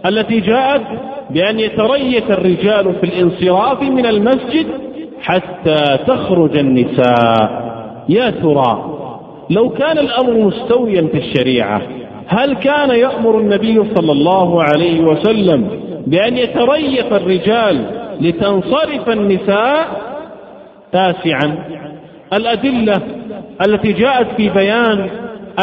التي 0.06 0.40
جاءت 0.40 0.82
بأن 1.30 1.60
يتريث 1.60 2.30
الرجال 2.30 2.94
في 2.94 3.04
الانصراف 3.04 3.82
من 3.82 4.06
المسجد 4.06 4.66
حتى 5.22 5.98
تخرج 6.06 6.58
النساء. 6.58 7.64
يا 8.08 8.30
ترى 8.30 8.90
لو 9.50 9.68
كان 9.68 9.98
الأمر 9.98 10.32
مستويا 10.32 11.08
في 11.12 11.18
الشريعة 11.18 11.82
هل 12.26 12.54
كان 12.54 12.90
يأمر 12.90 13.38
النبي 13.38 13.94
صلى 13.94 14.12
الله 14.12 14.62
عليه 14.62 15.00
وسلم 15.00 15.68
بأن 16.06 16.36
يتريث 16.36 17.12
الرجال 17.12 17.86
لتنصرف 18.20 19.08
النساء؟ 19.08 19.86
تاسعا. 20.92 21.58
الأدلة 22.32 23.00
التي 23.66 23.92
جاءت 23.92 24.26
في 24.36 24.48
بيان 24.48 25.10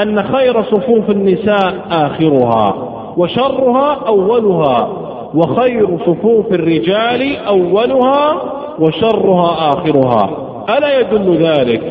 أن 0.01 0.23
خير 0.23 0.63
صفوف 0.63 1.09
النساء 1.09 1.73
آخرها 1.91 2.73
وشرها 3.17 3.93
أولها. 4.07 5.10
وخير 5.35 5.97
صفوف 6.05 6.53
الرجال 6.53 7.37
أولها 7.37 8.41
وشرها 8.79 9.69
آخرها. 9.69 10.29
ألا 10.77 10.99
يدل 10.99 11.37
ذلك 11.37 11.81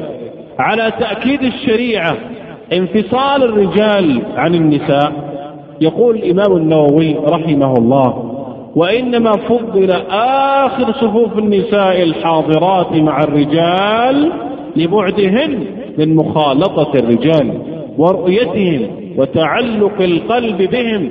على 0.59 0.93
تأكيد 1.01 1.43
الشريعة 1.43 2.17
انفصال 2.73 3.43
الرجال 3.43 4.23
عن 4.37 4.55
النساء؟ 4.55 5.13
يقول 5.81 6.17
الإمام 6.17 6.57
النووي 6.57 7.17
رحمه 7.29 7.75
الله 7.75 8.37
وإنما 8.77 9.33
فضل 9.33 9.91
آخر 10.11 10.93
صفوف 10.93 11.39
النساء 11.39 12.03
الحاضرات 12.03 12.93
مع 12.93 13.23
الرجال 13.23 14.33
لبعدهن 14.77 15.65
من 15.99 16.15
مخالطة 16.17 16.99
الرجال 16.99 17.59
ورؤيتهم 17.99 18.87
وتعلق 19.17 20.01
القلب 20.01 20.63
بهم 20.71 21.11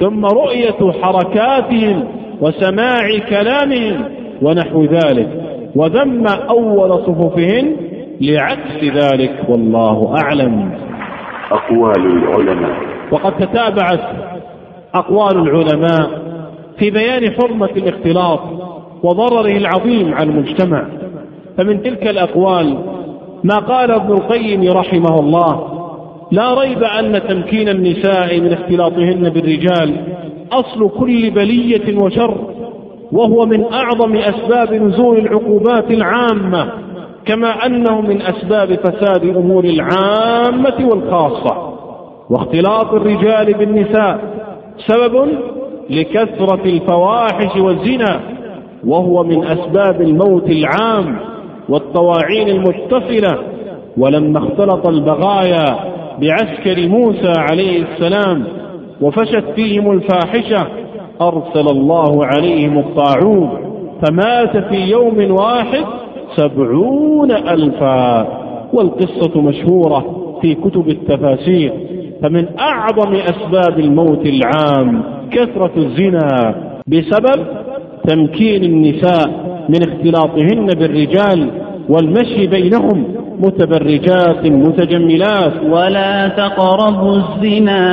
ثم 0.00 0.26
رؤية 0.26 0.92
حركاتهم 1.02 2.04
وسماع 2.40 3.18
كلامهم 3.30 4.04
ونحو 4.42 4.84
ذلك. 4.84 5.28
وذم 5.76 6.26
أول 6.26 6.90
صفوفهن 6.90 7.76
لعكس 8.20 8.84
ذلك 8.84 9.48
والله 9.48 10.14
أعلم. 10.22 10.70
أقوال 11.50 12.06
العلماء. 12.06 12.76
وقد 13.12 13.36
تتابعت 13.36 14.00
أقوال 14.94 15.38
العلماء 15.38 16.10
في 16.78 16.90
بيان 16.90 17.30
حرمة 17.30 17.70
الاختلاط 17.76 18.40
وضرره 19.02 19.56
العظيم 19.56 20.14
على 20.14 20.30
المجتمع. 20.30 20.84
فمن 21.58 21.82
تلك 21.82 22.06
الأقوال 22.06 22.78
ما 23.44 23.56
قال 23.56 23.90
ابن 23.90 24.12
القيم 24.12 24.72
رحمه 24.72 25.20
الله 25.20 25.83
لا 26.30 26.54
ريب 26.54 26.82
أن 26.82 27.22
تمكين 27.28 27.68
النساء 27.68 28.40
من 28.40 28.52
اختلاطهن 28.52 29.30
بالرجال 29.30 29.96
أصل 30.52 30.90
كل 30.90 31.30
بلية 31.30 31.98
وشر 32.02 32.34
وهو 33.12 33.46
من 33.46 33.64
أعظم 33.72 34.16
أسباب 34.16 34.74
نزول 34.74 35.18
العقوبات 35.18 35.90
العامة 35.90 36.72
كما 37.26 37.66
أنه 37.66 38.00
من 38.00 38.22
أسباب 38.22 38.74
فساد 38.74 39.36
أمور 39.36 39.64
العامة 39.64 40.88
والخاصة. 40.90 41.74
واختلاط 42.30 42.94
الرجال 42.94 43.54
بالنساء 43.54 44.20
سبب 44.86 45.28
لكثرة 45.90 46.64
الفواحش 46.64 47.56
والزنا 47.56 48.20
وهو 48.86 49.22
من 49.22 49.44
أسباب 49.44 50.00
الموت 50.00 50.50
العام 50.50 51.16
والطواعين 51.68 52.48
المتصلة. 52.48 53.38
ولما 53.96 54.38
اختلط 54.38 54.86
البغايا 54.86 55.94
بعسكر 56.20 56.88
موسى 56.88 57.32
عليه 57.36 57.82
السلام 57.82 58.44
وفشت 59.00 59.44
فيهم 59.56 59.90
الفاحشة 59.90 60.66
أرسل 61.20 61.68
الله 61.70 62.26
عليهم 62.26 62.78
الطاعون 62.78 63.48
فمات 64.02 64.56
في 64.56 64.76
يوم 64.76 65.30
واحد 65.30 65.84
سبعون 66.36 67.30
ألفا 67.30 68.28
والقصة 68.72 69.40
مشهورة 69.42 70.24
في 70.42 70.54
كتب 70.54 70.88
التفاسير 70.88 71.72
فمن 72.22 72.46
أعظم 72.60 73.12
أسباب 73.12 73.78
الموت 73.78 74.26
العام 74.26 75.02
كثرة 75.30 75.72
الزنا 75.76 76.54
بسبب 76.86 77.46
تمكين 78.08 78.64
النساء 78.64 79.28
من 79.68 79.82
اختلاطهن 79.88 80.66
بالرجال 80.66 81.50
والمشي 81.88 82.46
بينهم 82.46 83.04
متبرجات 83.40 84.46
متجملات. 84.46 85.52
ولا 85.70 86.28
تقربوا 86.28 87.16
الزنا 87.16 87.84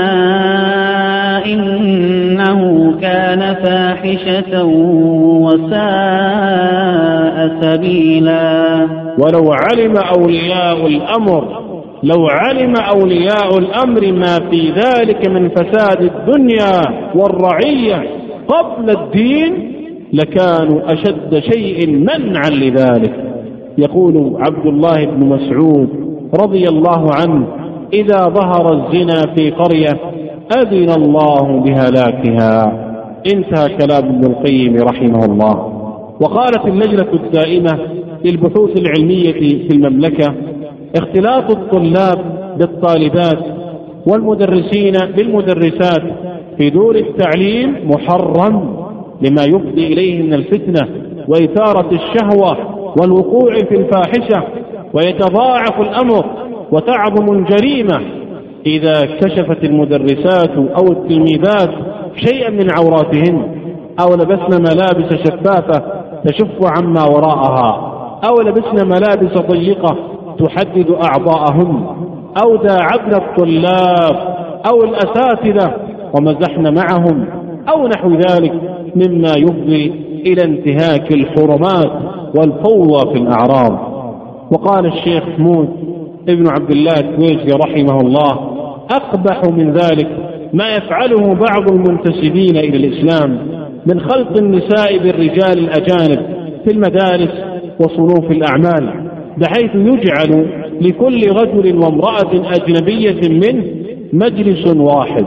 إنه 1.46 2.92
كان 3.02 3.56
فاحشة 3.64 4.64
وساء 5.44 7.38
سبيلا. 7.62 8.88
ولو 9.20 9.52
علم 9.52 9.98
أولياء 9.98 10.88
الأمر 10.88 11.62
لو 12.04 12.28
علم 12.28 12.74
أولياء 12.94 13.58
الأمر 13.58 14.12
ما 14.12 14.40
في 14.50 14.72
ذلك 14.72 15.30
من 15.30 15.50
فساد 15.50 16.02
الدنيا 16.02 16.82
والرعية 17.16 18.04
قبل 18.48 18.90
الدين 18.90 19.72
لكانوا 20.14 20.94
أشد 20.94 21.40
شيء 21.40 21.90
منعا 21.90 22.50
لذلك. 22.50 23.31
يقول 23.78 24.36
عبد 24.40 24.66
الله 24.66 25.06
بن 25.06 25.28
مسعود 25.28 25.90
رضي 26.44 26.68
الله 26.68 27.12
عنه 27.14 27.48
إذا 27.94 28.18
ظهر 28.18 28.74
الزنا 28.74 29.36
في 29.36 29.50
قرية 29.50 30.00
أذن 30.58 30.90
الله 31.04 31.60
بهلاكها. 31.60 32.88
انتهى 33.36 33.78
كلام 33.78 34.06
ابن 34.06 34.32
القيم 34.32 34.76
رحمه 34.76 35.26
الله. 35.26 35.68
وقالت 36.22 36.66
اللجنة 36.66 37.08
الدائمة 37.14 37.80
للبحوث 38.26 38.80
العلمية 38.80 39.32
في 39.68 39.70
المملكة 39.72 40.34
اختلاط 40.98 41.52
الطلاب 41.52 42.18
بالطالبات 42.60 43.40
والمدرسين 44.08 44.94
بالمدرسات 45.16 46.02
في 46.58 46.70
دور 46.70 46.96
التعليم 46.96 47.76
محرم 47.84 48.76
لما 49.22 49.44
يفضي 49.44 49.88
إليه 49.94 50.24
من 50.24 50.34
الفتنة 50.34 50.88
وإثارة 51.28 51.90
الشهوة 51.92 52.58
والوقوع 53.00 53.54
في 53.70 53.76
الفاحشة 53.76 54.44
ويتضاعف 54.94 55.80
الأمر 55.80 56.26
وتعظم 56.72 57.34
الجريمة. 57.34 58.02
إذا 58.66 59.02
كشفت 59.02 59.64
المدرسات 59.64 60.56
أو 60.56 60.92
التلميذات 60.92 61.70
شيئا 62.16 62.50
من 62.50 62.68
عوراتهن 62.78 63.62
أو 64.00 64.14
لبسن 64.14 64.62
ملابس 64.62 65.14
شفافة 65.14 65.84
تشف 66.26 66.58
عما 66.78 67.04
وراءها 67.04 67.92
أو 68.30 68.36
لبسن 68.42 68.88
ملابس 68.88 69.38
ضيقة 69.38 69.98
تحدد 70.40 70.96
أعضاءهن 71.06 71.86
أو 72.44 72.56
داعبن 72.56 73.14
الطلاب 73.14 74.16
أو 74.72 74.84
الأساتذة 74.84 75.74
ومزحن 76.14 76.74
معهم 76.74 77.26
أو 77.70 77.88
نحو 77.88 78.10
ذلك 78.10 78.54
مما 78.96 79.34
يفضي 79.38 79.94
إلى 80.26 80.44
انتهاك 80.44 81.14
الحرمات. 81.14 81.92
والفوضى 82.40 83.14
في 83.14 83.22
الأعراض. 83.22 83.92
وقال 84.52 84.86
الشيخ 84.86 85.24
حمود 85.38 85.70
ابن 86.30 86.48
عبد 86.50 86.72
الله 86.72 86.94
الكويتي 86.94 87.52
رحمه 87.66 87.98
الله 88.02 88.32
أقبح 88.92 89.42
من 89.58 89.72
ذلك 89.72 90.08
ما 90.54 90.76
يفعله 90.76 91.34
بعض 91.34 91.72
المنتسبين 91.72 92.58
إلى 92.58 92.78
الإسلام 92.78 93.38
من 93.86 94.00
خلط 94.00 94.38
النساء 94.38 94.98
بالرجال 94.98 95.58
الأجانب 95.58 96.20
في 96.66 96.74
المدارس 96.74 97.32
وصنوف 97.80 98.32
الأعمال 98.32 99.12
بحيث 99.38 99.76
يجعل 99.76 100.46
لكل 100.82 101.22
رجل 101.32 101.78
وامرأة 101.78 102.54
أجنبية 102.56 103.30
منه 103.30 103.64
مجلس 104.14 104.68
واحد 104.78 105.26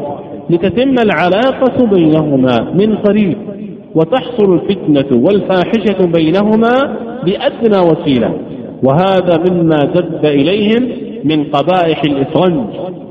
لتتم 0.51 0.95
العلاقة 1.03 1.87
بينهما 1.87 2.73
من 2.75 2.97
قريب. 2.97 3.37
وتحصل 3.95 4.55
الفتنة 4.55 5.23
والفاحشة 5.23 6.07
بينهما 6.07 6.97
بأدنى 7.25 7.79
وسيلة. 7.91 8.35
وهذا 8.83 9.45
مما 9.51 9.77
دب 9.77 10.25
إليهم 10.25 10.89
من 11.25 11.45
قبائح 11.45 12.03
الإفرنج 12.05 12.67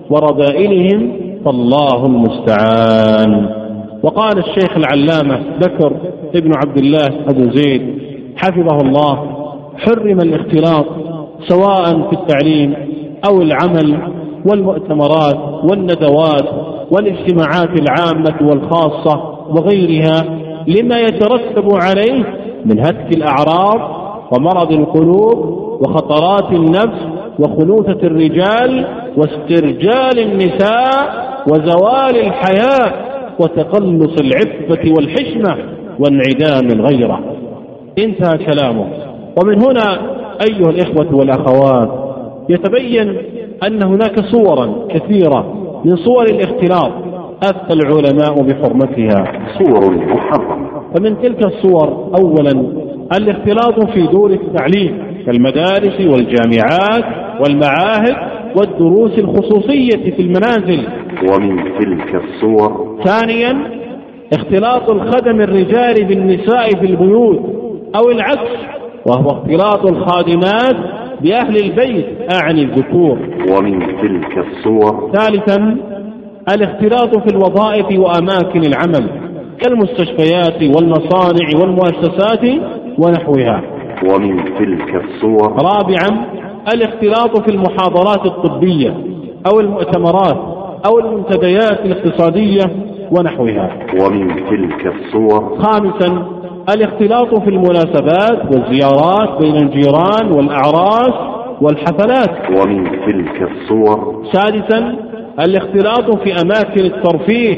ورذائلهم 0.10 1.12
فالله 1.46 2.06
المستعان. 2.06 3.50
وقال 4.04 4.38
الشيخ 4.38 4.78
العلامة 4.78 5.40
بكر 5.62 5.94
ابن 6.36 6.52
عبد 6.66 6.78
الله 6.78 7.08
أبو 7.30 7.52
زيد 7.52 7.82
حفظه 8.36 8.78
الله 8.82 9.16
حرم 9.78 10.18
الاختلاط 10.20 10.86
سواء 11.48 12.10
في 12.10 12.14
التعليم 12.14 12.74
أو 13.30 13.42
العمل 13.42 14.12
والمؤتمرات 14.50 15.38
والندوات 15.70 16.50
والاجتماعات 16.92 17.70
العامة 17.82 18.50
والخاصة 18.50 19.22
وغيرها 19.50 20.43
لما 20.68 20.96
يترتب 21.00 21.74
عليه 21.74 22.24
من 22.66 22.80
هتك 22.80 23.18
الأعراض 23.18 24.04
ومرض 24.32 24.72
القلوب 24.72 25.38
وخطرات 25.82 26.52
النفس 26.52 27.08
وخنوثة 27.40 28.08
الرجال 28.08 28.86
واسترجال 29.18 30.20
النساء 30.20 31.24
وزوال 31.52 32.18
الحياء 32.18 33.14
وتقلص 33.40 34.22
العفة 34.22 34.94
والحشمة 34.98 35.58
وانعدام 36.00 36.80
الغيرة. 36.80 37.20
انتهى 38.00 38.38
كلامه. 38.38 38.86
ومن 39.42 39.62
هنا 39.64 40.00
أيها 40.50 40.70
الإخوة 40.70 41.16
والأخوات 41.16 41.90
يتبين 42.50 43.18
أن 43.68 43.84
هناك 43.84 44.20
صورا 44.20 44.88
كثيرة 44.90 45.54
من 45.86 45.96
صور 45.96 46.24
الاختلاط. 46.24 46.92
أفتى 47.44 47.74
العلماء 47.74 48.42
بحرمتها. 48.42 49.24
صور 49.60 49.96
محرمة. 49.96 50.68
فمن 50.96 51.22
تلك 51.22 51.46
الصور 51.46 52.12
أولا 52.22 52.52
الاختلاط 53.18 53.90
في 53.90 54.08
دور 54.08 54.32
التعليم 54.32 55.04
كالمدارس 55.26 56.02
والجامعات 56.02 57.04
والمعاهد 57.42 58.16
والدروس 58.58 59.20
الخصوصية 59.20 60.12
في 60.16 60.22
المنازل. 60.22 60.88
ومن 61.32 61.64
تلك 61.80 62.16
الصور 62.16 63.00
ثانيا 63.04 63.58
اختلاط 64.34 64.90
الخدم 64.90 65.42
الرجال 65.42 66.06
بالنساء 66.06 66.70
في 66.70 66.86
البيوت 66.86 67.40
أو 67.96 68.12
العكس 68.12 68.52
وهو 69.06 69.28
اختلاط 69.28 69.86
الخادمات 69.86 70.76
بأهل 71.22 71.58
البيت 71.58 72.06
أعني 72.34 72.62
الذكور. 72.64 73.18
ومن 73.52 73.80
تلك 73.80 74.38
الصور 74.38 75.12
ثالثا 75.14 75.78
الاختلاط 76.50 77.18
في 77.18 77.36
الوظائف 77.36 78.00
وأماكن 78.00 78.64
العمل 78.64 79.10
كالمستشفيات 79.62 80.76
والمصانع 80.76 81.48
والمؤسسات 81.62 82.46
ونحوها. 82.98 83.62
ومن 84.10 84.44
تلك 84.60 85.04
الصور 85.06 85.52
رابعا 85.52 86.26
الاختلاط 86.74 87.42
في 87.42 87.52
المحاضرات 87.56 88.26
الطبية 88.26 88.90
أو 89.52 89.60
المؤتمرات 89.60 90.38
أو 90.86 91.00
المنتديات 91.00 91.80
الاقتصادية 91.86 92.64
ونحوها. 93.12 93.80
ومن 94.02 94.28
تلك 94.50 94.88
الصور 94.96 95.58
خامسا 95.62 96.26
الاختلاط 96.76 97.42
في 97.42 97.50
المناسبات 97.50 98.46
والزيارات 98.46 99.42
بين 99.42 99.56
الجيران 99.56 100.32
والأعراس 100.32 101.14
والحفلات. 101.62 102.60
ومن 102.60 102.84
تلك 102.84 103.52
الصور 103.52 104.24
سادسا 104.32 104.96
الاختلاط 105.40 106.18
في 106.24 106.34
أماكن 106.42 106.86
الترفيه 106.86 107.56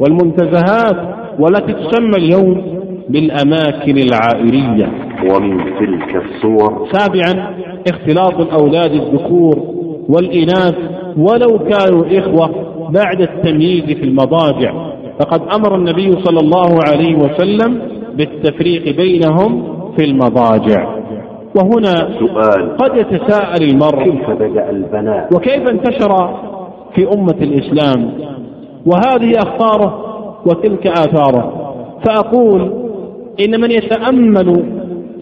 والمنتزهات 0.00 0.96
والتي 1.40 1.72
تسمى 1.72 2.16
اليوم 2.16 2.76
بالأماكن 3.08 3.98
العائلية 3.98 4.92
ومن 5.30 5.58
تلك 5.58 6.24
الصور 6.24 6.88
سابعا 6.92 7.54
اختلاط 7.88 8.40
الأولاد 8.40 8.92
الذكور 8.92 9.54
والإناث 10.08 10.74
ولو 11.16 11.58
كانوا 11.58 12.18
إخوة 12.18 12.50
بعد 12.90 13.20
التمييز 13.20 13.84
في 13.84 14.02
المضاجع. 14.04 14.72
فقد 15.20 15.40
أمر 15.56 15.74
النبي 15.74 16.12
صلى 16.12 16.40
الله 16.40 16.78
عليه 16.88 17.16
وسلم 17.16 17.78
بالتفريق 18.14 18.96
بينهم 18.96 19.62
في 19.96 20.04
المضاجع. 20.04 20.96
وهنا 21.56 21.94
سؤال. 22.18 22.76
قد 22.76 22.96
يتساءل 22.96 23.62
المرء 23.62 24.04
كيف 24.04 24.30
بدأ 24.30 24.70
البنات؟ 24.70 25.32
وكيف 25.34 25.68
انتشر 25.68 26.36
في 26.96 27.08
أمة 27.14 27.36
الإسلام 27.42 28.10
وهذه 28.86 29.32
أخطاره 29.38 30.02
وتلك 30.46 30.86
آثاره. 30.86 31.74
فأقول 32.06 32.72
إن 33.46 33.60
من 33.60 33.70
يتأمل 33.70 34.64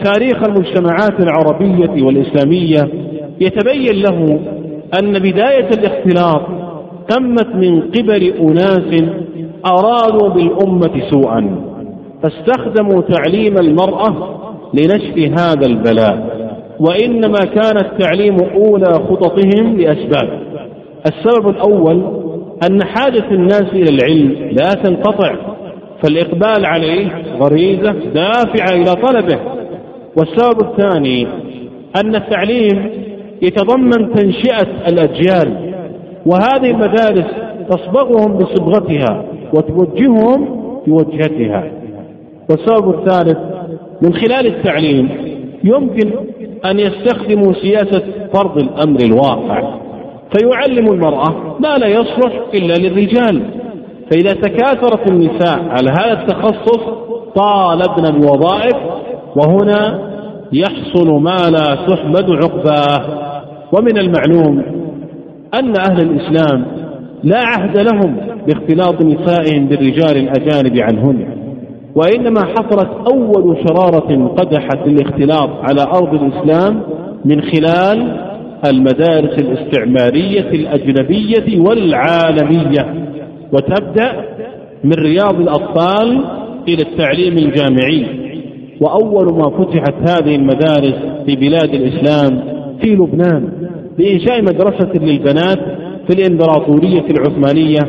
تاريخ 0.03 0.43
المجتمعات 0.43 1.19
العربية 1.19 2.03
والإسلامية 2.05 2.89
يتبين 3.39 4.01
له 4.01 4.39
أن 4.99 5.13
بداية 5.13 5.69
الاختلاط 5.69 6.41
تمت 7.09 7.55
من 7.55 7.81
قبل 7.81 8.23
أناس 8.23 9.03
أرادوا 9.65 10.29
بالأمة 10.29 11.01
سوءا 11.09 11.55
فاستخدموا 12.23 13.01
تعليم 13.01 13.57
المرأة 13.57 14.15
لنشر 14.73 15.33
هذا 15.39 15.65
البلاء. 15.65 16.35
وإنما 16.79 17.39
كان 17.45 17.77
التعليم 17.77 18.37
أولى 18.55 18.93
خططهم 18.93 19.77
لأسباب. 19.77 20.39
السبب 21.05 21.49
الأول 21.49 22.03
أن 22.69 22.83
حاجة 22.83 23.31
الناس 23.31 23.63
إلى 23.73 23.89
العلم 23.89 24.31
لا 24.51 24.73
تنقطع 24.83 25.35
فالإقبال 26.03 26.65
عليه 26.65 27.07
غريزة 27.39 27.91
دافعة 27.91 28.73
إلى 28.73 28.93
طلبه. 28.95 29.39
والسبب 30.17 30.61
الثاني 30.61 31.27
أن 32.03 32.15
التعليم 32.15 32.89
يتضمن 33.41 34.13
تنشئة 34.13 34.67
الأجيال 34.87 35.73
وهذه 36.25 36.71
المدارس 36.71 37.25
تصبغهم 37.69 38.37
بصبغتها 38.37 39.25
وتوجههم 39.53 40.61
في 40.85 40.91
وجهتها 40.91 41.71
والسبب 42.49 42.89
الثالث 42.89 43.37
من 44.01 44.13
خلال 44.13 44.47
التعليم 44.47 45.09
يمكن 45.63 46.11
أن 46.65 46.79
يستخدموا 46.79 47.53
سياسة 47.53 48.01
فرض 48.33 48.57
الأمر 48.57 48.99
الواقع. 49.01 49.75
فيعلم 50.33 50.93
المرأة 50.93 51.57
ما 51.59 51.77
لا 51.77 51.87
يصلح 51.87 52.33
إلا 52.53 52.73
للرجال. 52.73 53.41
فإذا 54.11 54.33
تكاثرت 54.33 55.11
النساء 55.11 55.59
على 55.69 55.91
هذا 55.91 56.21
التخصص 56.21 56.79
طالبن 57.35 58.19
بوظائف 58.19 58.75
وهنا 59.35 59.99
يحصل 60.53 61.11
ما 61.21 61.37
لا 61.49 61.75
تحمد 61.87 62.31
عقباه. 62.31 63.25
ومن 63.73 63.97
المعلوم 63.97 64.63
أن 65.59 65.73
أهل 65.89 66.01
الإسلام 66.01 66.65
لا 67.23 67.39
عهد 67.45 67.77
لهم 67.77 68.17
باختلاط 68.47 69.01
نسائهم 69.01 69.65
بالرجال 69.65 70.17
الأجانب 70.17 70.77
عنهن 70.77 71.25
وإنما 71.95 72.41
حصلت 72.45 72.89
أول 73.13 73.57
شرارة 73.67 74.27
قدحت 74.27 74.87
الاختلاط 74.87 75.49
على 75.49 75.81
أرض 75.81 76.13
الإسلام 76.23 76.81
من 77.25 77.41
خلال 77.41 78.24
المدارس 78.69 79.39
الاستعمارية 79.39 80.49
الأجنبية 80.49 81.59
والعالمية 81.59 82.93
وتبدأ 83.53 84.11
من 84.83 84.93
رياض 84.93 85.39
الأطفال 85.39 86.23
إلى 86.67 86.81
التعليم 86.81 87.37
الجامعي. 87.37 88.05
وأول 88.81 89.33
ما 89.33 89.49
فتحت 89.49 89.93
هذه 90.09 90.35
المدارس 90.35 90.95
في 91.25 91.35
بلاد 91.35 91.73
الإسلام 91.73 92.43
في 92.81 92.95
لبنان 92.95 93.49
بإنشاء 93.97 94.41
مدرسة 94.41 94.91
للبنات 94.95 95.59
في 96.07 96.13
الإمبراطورية 96.19 97.03
العثمانية 97.09 97.79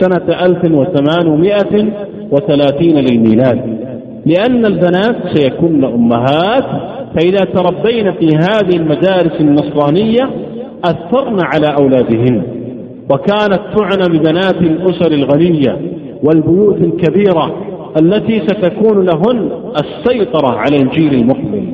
سنة 0.00 0.44
1830 0.46 2.88
للميلاد. 2.88 3.91
لأن 4.26 4.66
البنات 4.66 5.16
سيكون 5.34 5.84
أمهات 5.84 6.64
فإذا 7.14 7.44
تربين 7.54 8.12
في 8.12 8.28
هذه 8.36 8.76
المدارس 8.76 9.40
النصرانية 9.40 10.30
أثرن 10.84 11.38
على 11.40 11.66
أولادهن 11.80 12.42
وكانت 13.10 13.60
تعنى 13.76 14.18
ببنات 14.18 14.56
الأسر 14.56 15.12
الغنية 15.12 15.80
والبيوت 16.24 16.76
الكبيرة 16.76 17.54
التي 18.02 18.40
ستكون 18.40 19.06
لهن 19.06 19.50
السيطرة 19.80 20.58
على 20.58 20.76
الجيل 20.76 21.14
المقبل. 21.14 21.64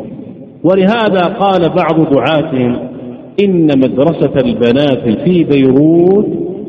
ولهذا 0.65 1.21
قال 1.21 1.69
بعض 1.69 2.13
دعاتهم 2.15 2.79
إن 3.45 3.67
مدرسة 3.79 4.33
البنات 4.37 5.19
في 5.25 5.45
بيروت 5.45 6.27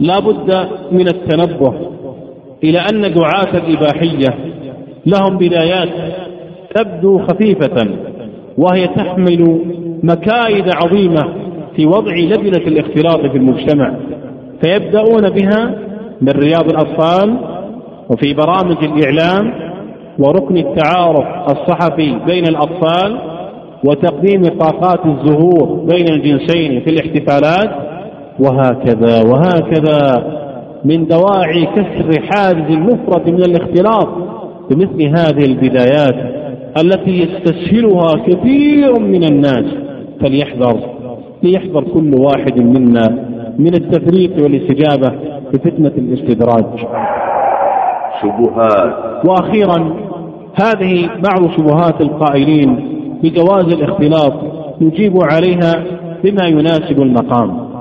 لا 0.00 0.18
بد 0.18 0.68
من 0.92 1.08
التنبه 1.08 1.74
إلى 2.64 2.78
أن 2.78 3.14
دعاة 3.14 3.56
الإباحية 3.56 4.34
لهم 5.06 5.38
بدايات 5.38 5.88
تبدو 6.74 7.18
خفيفة 7.18 7.88
وهي 8.58 8.86
تحمل 8.86 9.58
مكايد 10.02 10.64
عظيمة 10.76 11.41
في 11.76 11.86
وضع 11.86 12.12
لبنة 12.16 12.66
الاختلاط 12.66 13.20
في 13.20 13.36
المجتمع 13.36 13.94
فيبدأون 14.62 15.30
بها 15.30 15.74
من 16.20 16.28
رياض 16.28 16.70
الأطفال 16.70 17.36
وفي 18.10 18.34
برامج 18.34 18.76
الإعلام 18.82 19.54
وركن 20.18 20.56
التعارف 20.56 21.50
الصحفي 21.50 22.18
بين 22.26 22.44
الأطفال 22.48 23.18
وتقديم 23.84 24.42
طاقات 24.42 25.06
الزهور 25.06 25.86
بين 25.90 26.08
الجنسين 26.08 26.80
في 26.80 26.90
الاحتفالات 26.90 27.70
وهكذا 28.40 29.22
وهكذا 29.22 30.24
من 30.84 31.06
دواعي 31.06 31.66
كسر 31.66 32.22
حاجز 32.22 32.70
المفرد 32.70 33.28
من 33.28 33.42
الاختلاط 33.42 34.08
بمثل 34.70 35.02
هذه 35.02 35.44
البدايات 35.44 36.42
التي 36.84 37.10
يستسهلها 37.10 38.12
كثير 38.26 39.00
من 39.00 39.24
الناس 39.24 39.64
فليحذر. 40.20 41.01
ليحذر 41.42 41.84
كل 41.84 42.14
واحد 42.14 42.60
منا 42.60 43.08
من 43.58 43.74
التفريط 43.74 44.42
والإستجابة 44.42 45.12
بفتنة 45.52 45.92
الإستدراج. 45.98 46.64
شبهات. 48.22 49.26
وأخيرا 49.28 49.96
هذه 50.62 51.08
بعض 51.24 51.50
شبهات 51.56 52.00
القائلين 52.00 52.98
بجواز 53.22 53.74
الاختلاط 53.74 54.32
نجيب 54.80 55.12
عليها 55.32 55.84
بما 56.24 56.46
يناسب 56.46 57.02
المقام. 57.02 57.72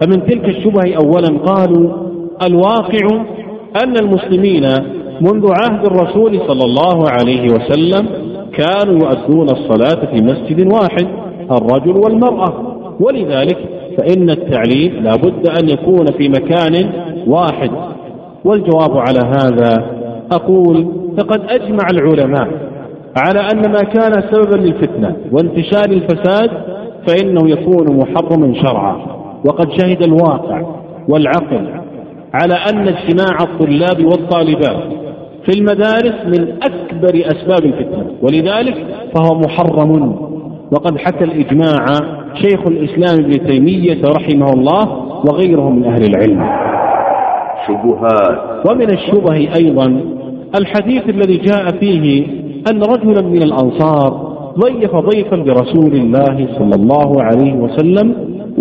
فمن 0.00 0.26
تلك 0.26 0.44
الشبه 0.44 0.94
أولا 1.04 1.38
قالوا 1.38 1.92
الواقع 2.48 3.24
أن 3.84 3.96
المسلمين 4.02 4.62
منذ 5.20 5.46
عهد 5.62 5.86
الرسول 5.86 6.40
صلى 6.46 6.64
الله 6.64 7.10
عليه 7.10 7.44
وسلم 7.54 8.06
كانوا 8.52 8.94
يؤدون 8.94 9.46
الصلاة 9.50 10.06
في 10.14 10.22
مسجد 10.22 10.72
واحد 10.72 11.06
الرجل 11.50 11.96
والمرأة. 11.96 12.65
ولذلك 13.00 13.58
فإن 13.98 14.30
التعليم 14.30 15.02
لا 15.02 15.16
بد 15.16 15.48
أن 15.48 15.68
يكون 15.68 16.06
في 16.06 16.28
مكان 16.28 16.92
واحد. 17.26 17.70
والجواب 18.44 18.96
على 18.96 19.20
هذا 19.20 19.84
أقول 20.32 20.86
فقد 21.18 21.40
أجمع 21.50 21.86
العلماء 21.90 22.48
على 23.16 23.40
أن 23.40 23.72
ما 23.72 23.80
كان 23.80 24.22
سببا 24.30 24.56
للفتنة 24.56 25.16
وانتشار 25.32 25.90
الفساد 25.90 26.50
فإنه 27.08 27.50
يكون 27.50 27.96
محرما 27.96 28.54
شرعا. 28.62 28.96
وقد 29.46 29.70
شهد 29.80 30.02
الواقع 30.02 30.62
والعقل 31.08 31.68
على 32.34 32.54
أن 32.54 32.88
اجتماع 32.88 33.38
الطلاب 33.40 34.04
والطالبات 34.04 34.82
في 35.44 35.58
المدارس 35.58 36.14
من 36.26 36.56
أكبر 36.62 37.14
أسباب 37.14 37.64
الفتنة. 37.64 38.06
ولذلك 38.22 38.86
فهو 39.14 39.38
محرم. 39.38 40.16
وقد 40.72 40.98
حكى 40.98 41.24
الإجماع 41.24 41.84
شيخ 42.42 42.60
الإسلام 42.66 43.24
ابن 43.24 43.46
تيمية 43.46 44.02
رحمه 44.04 44.52
الله 44.52 45.06
وغيره 45.30 45.70
من 45.70 45.84
أهل 45.84 46.02
العلم. 46.04 46.46
شبهات. 47.66 48.66
ومن 48.70 48.90
الشبه 48.90 49.48
أيضا 49.56 50.00
الحديث 50.60 51.08
الذي 51.08 51.36
جاء 51.36 51.66
فيه 51.80 52.26
أن 52.70 52.82
رجلا 52.82 53.22
من 53.22 53.42
الأنصار 53.42 54.36
ضيف 54.58 54.96
ضيفا 54.96 55.36
لرسول 55.36 55.92
الله 55.92 56.48
صلى 56.58 56.74
الله 56.74 57.22
عليه 57.22 57.54
وسلم 57.54 58.14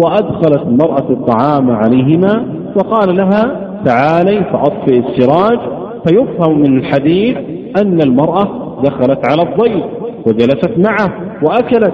وأدخلت 0.03 0.61
المرأة 0.67 1.09
الطعام 1.09 1.71
عليهما 1.71 2.45
وقال 2.75 3.15
لها 3.17 3.71
تعالي 3.85 4.43
فأطفئ 4.43 4.99
السراج 4.99 5.59
فيفهم 6.07 6.59
من 6.59 6.77
الحديث 6.77 7.37
أن 7.81 8.01
المرأة 8.01 8.47
دخلت 8.83 9.19
على 9.29 9.41
الضيف 9.41 9.83
وجلست 10.27 10.71
معه 10.77 11.13
وأكلت 11.43 11.93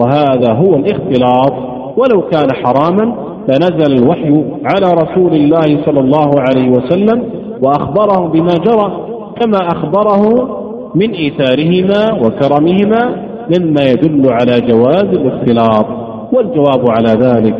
وهذا 0.00 0.52
هو 0.52 0.74
الاختلاط. 0.74 1.52
ولو 1.96 2.22
كان 2.22 2.52
حراما 2.52 3.14
فنزل 3.48 4.02
الوحي 4.02 4.44
على 4.64 4.92
رسول 4.92 5.34
الله 5.34 5.84
صلى 5.86 6.00
الله 6.00 6.30
عليه 6.40 6.70
وسلم 6.70 7.22
وأخبره 7.62 8.28
بما 8.28 8.54
جرى 8.66 9.06
كما 9.40 9.58
أخبره 9.58 10.48
من 10.94 11.10
إيثارهما 11.10 12.26
وكرمهما 12.26 13.16
مما 13.58 13.82
يدل 13.82 14.32
على 14.32 14.60
جواز 14.60 15.04
الاختلاط. 15.04 15.86
والجواب 16.32 16.90
على 16.90 17.12
ذلك 17.12 17.56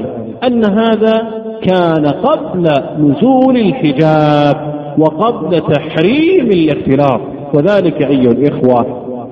أن 0.47 0.65
هذا 0.65 1.23
كان 1.63 2.07
قبل 2.07 2.65
نزول 2.99 3.57
الحجاب 3.57 4.57
وقبل 4.99 5.61
تحريم 5.61 6.47
الاختلاط. 6.47 7.21
وذلك 7.55 8.03
أيها 8.03 8.33
الإخوة 8.33 8.87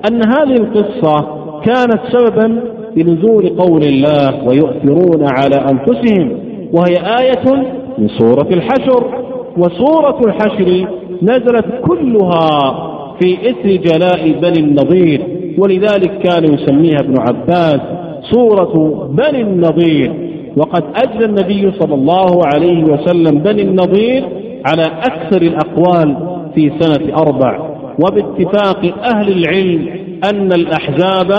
أن 0.09 0.21
هذه 0.27 0.53
القصة 0.53 1.25
كانت 1.65 1.99
سببا 2.11 2.61
بنزول 2.95 3.49
قول 3.49 3.83
الله 3.83 4.47
ويؤثرون 4.47 5.23
على 5.23 5.55
أنفسهم 5.55 6.31
وهي 6.73 6.95
آية 7.19 7.55
من 7.97 8.07
سورة 8.07 8.47
الحشر. 8.51 9.21
وسورة 9.57 10.19
الحشر 10.25 10.87
نزلت 11.21 11.65
كلها 11.87 12.49
في 13.21 13.37
إثر 13.49 13.69
جلاء 13.69 14.31
بني 14.41 14.59
النضير 14.59 15.21
ولذلك 15.57 16.11
كان 16.19 16.53
يسميها 16.53 16.99
ابن 16.99 17.15
عباس 17.19 17.81
سورة 18.21 19.05
بني 19.11 19.41
النضير. 19.41 20.13
وقد 20.57 20.83
أجزى 21.03 21.25
النبي 21.25 21.71
صلى 21.79 21.95
الله 21.95 22.41
عليه 22.45 22.83
وسلم 22.83 23.39
بني 23.39 23.61
النضير 23.61 24.23
على 24.65 24.83
أكثر 24.83 25.41
الأقوال 25.41 26.15
في 26.55 26.71
سنة 26.79 27.17
أربع. 27.17 27.71
وباتفاق 27.99 28.93
أهل 29.15 29.29
العلم 29.31 29.89
أن 30.29 30.53
الأحزاب 30.53 31.31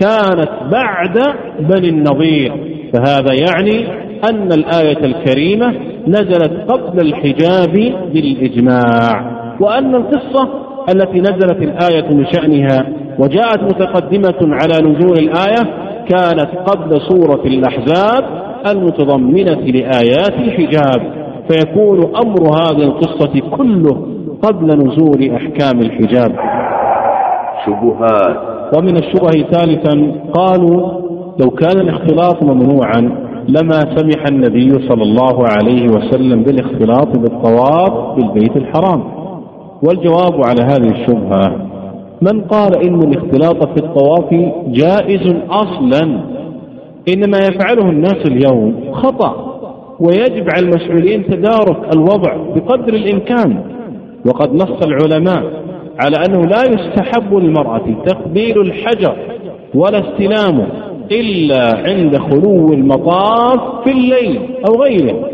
كانت 0.00 0.50
بعد 0.72 1.18
بني 1.60 1.88
النضير 1.88 2.52
فهذا 2.94 3.32
يعني 3.34 3.86
أن 4.30 4.52
الآية 4.52 5.04
الكريمة 5.04 5.74
نزلت 6.06 6.70
قبل 6.70 7.06
الحجاب 7.06 7.72
بالإجماع 8.12 9.38
وأن 9.60 9.94
القصة 9.94 10.48
التي 10.94 11.20
نزلت 11.20 11.62
الآية 11.62 12.14
من 12.14 12.26
شأنها 12.26 12.86
وجاءت 13.18 13.62
متقدمة 13.62 14.54
على 14.54 14.88
نزول 14.90 15.18
الآية 15.18 15.88
كانت 16.08 16.48
قبل 16.66 17.00
سورة 17.00 17.42
الأحزاب 17.44 18.24
المتضمنة 18.66 19.60
لآيات 19.60 20.34
الحجاب. 20.34 21.18
فيكون 21.50 22.16
أمر 22.16 22.42
هذه 22.42 22.82
القصة 22.82 23.40
كله 23.56 24.06
قبل 24.42 24.66
نزول 24.66 25.30
أحكام 25.34 25.80
الحجاب. 25.80 26.36
شبهات. 27.66 28.57
ومن 28.76 28.96
الشبه 28.96 29.50
ثالثا 29.50 30.12
قالوا 30.32 31.00
لو 31.40 31.50
كان 31.50 31.80
الاختلاط 31.80 32.42
ممنوعا 32.42 33.28
لما 33.48 33.80
سمح 33.96 34.24
النبي 34.30 34.88
صلى 34.88 35.02
الله 35.02 35.46
عليه 35.48 35.88
وسلم 35.88 36.42
بالاختلاط 36.42 37.18
بالطواف 37.18 38.16
بالبيت 38.16 38.56
الحرام. 38.56 39.04
والجواب 39.82 40.34
على 40.46 40.62
هذه 40.62 40.90
الشبهة 40.90 41.56
من 42.22 42.40
قال 42.40 42.86
إن 42.86 42.94
الاختلاط 42.94 43.68
في 43.68 43.84
الطواف 43.84 44.30
جائز 44.66 45.34
أصلا 45.50 46.20
إنما 47.14 47.38
يفعله 47.38 47.90
الناس 47.90 48.26
اليوم 48.26 48.92
خطأ 48.92 49.58
ويجب 50.00 50.46
على 50.54 50.66
المسؤولين 50.66 51.26
تدارك 51.26 51.94
الوضع 51.96 52.36
بقدر 52.54 52.94
الإمكان. 52.94 53.62
وقد 54.26 54.54
نص 54.54 54.86
العلماء 54.86 55.42
على 55.98 56.16
أنه 56.26 56.46
لا 56.46 56.62
يستحب 56.62 57.34
للمرأة 57.34 57.84
تقبيل 58.06 58.60
الحجر 58.60 59.16
ولا 59.74 59.98
استلامه 59.98 60.66
إلا 61.12 61.76
عند 61.76 62.18
خلو 62.18 62.72
المطاف 62.72 63.60
في 63.84 63.90
الليل 63.90 64.40
أو 64.68 64.82
غيره 64.82 65.30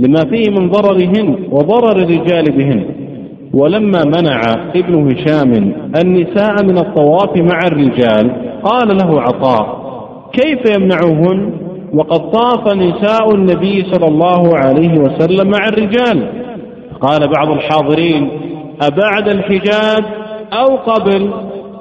لما 0.00 0.20
فيه 0.30 0.50
من 0.50 0.70
ضررهن 0.70 1.36
وضرر 1.50 1.96
الرجال 1.96 2.44
بهن 2.44 2.84
ولما 3.54 4.04
منع 4.04 4.40
ابن 4.76 5.12
هشام 5.12 5.52
النساء 6.04 6.64
من 6.64 6.78
الطواف 6.78 7.36
مع 7.36 7.58
الرجال 7.66 8.30
قال 8.62 8.88
له 8.88 9.20
عطاء 9.20 9.82
كيف 10.32 10.76
يمنعهن؟ 10.76 11.52
وقد 11.94 12.30
طاف 12.30 12.74
نساء 12.74 13.34
النبي 13.34 13.84
صلى 13.92 14.08
الله 14.08 14.56
عليه 14.56 14.98
وسلم 14.98 15.50
مع 15.50 15.68
الرجال. 15.68 16.28
قال 17.00 17.28
بعض 17.36 17.50
الحاضرين 17.50 18.28
أبعد 18.86 19.28
الحجاب 19.28 20.04
أو 20.52 20.76
قبل؟ 20.76 21.30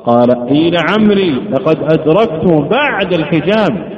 قال 0.05 0.47
قيل 0.49 0.77
عمري 0.89 1.31
لقد 1.51 1.77
أدركته 1.83 2.69
بعد 2.69 3.13
الحجاب. 3.13 3.91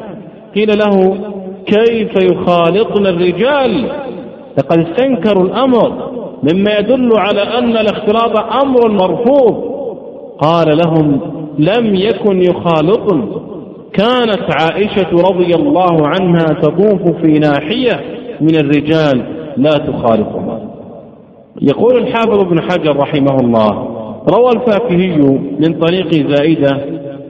قيل 0.55 0.67
له 0.77 1.17
كيف 1.65 2.23
يخالطن 2.23 3.05
الرجال؟ 3.05 3.91
لقد 4.57 4.79
استنكروا 4.79 5.43
الأمر 5.43 6.11
مما 6.43 6.77
يدل 6.79 7.09
على 7.17 7.41
أن 7.41 7.77
الاختلاط 7.77 8.39
أمر 8.63 8.91
مرفوض. 8.91 9.73
قال 10.39 10.77
لهم 10.77 11.19
لم 11.59 11.95
يكن 11.95 12.41
يخالطن. 12.41 13.29
كانت 13.93 14.61
عائشة 14.61 15.11
رضي 15.11 15.55
الله 15.55 16.07
عنها 16.07 16.45
تطوف 16.45 17.21
في 17.21 17.39
ناحية 17.39 17.99
من 18.41 18.55
الرجال 18.55 19.23
لا 19.57 19.71
تخالفها 19.71 20.52
يقول 21.61 21.97
الحافظ 21.97 22.39
ابن 22.39 22.61
حجر 22.61 22.97
رحمه 22.97 23.37
الله 23.41 23.69
روى 24.29 24.49
الفاكهي 24.55 25.17
من 25.59 25.79
طريق 25.79 26.27
زائدة 26.29 26.69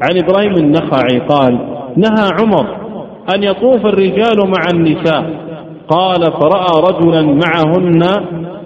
عن 0.01 0.23
إبراهيم 0.23 0.53
النخعي 0.53 1.19
قال 1.19 1.59
نهى 1.97 2.29
عمر 2.41 2.83
أن 3.35 3.43
يطوف 3.43 3.85
الرجال 3.85 4.37
مع 4.37 4.63
النساء 4.73 5.43
قال 5.87 6.21
فرأى 6.21 6.81
رجلا 6.89 7.21
معهن 7.21 8.01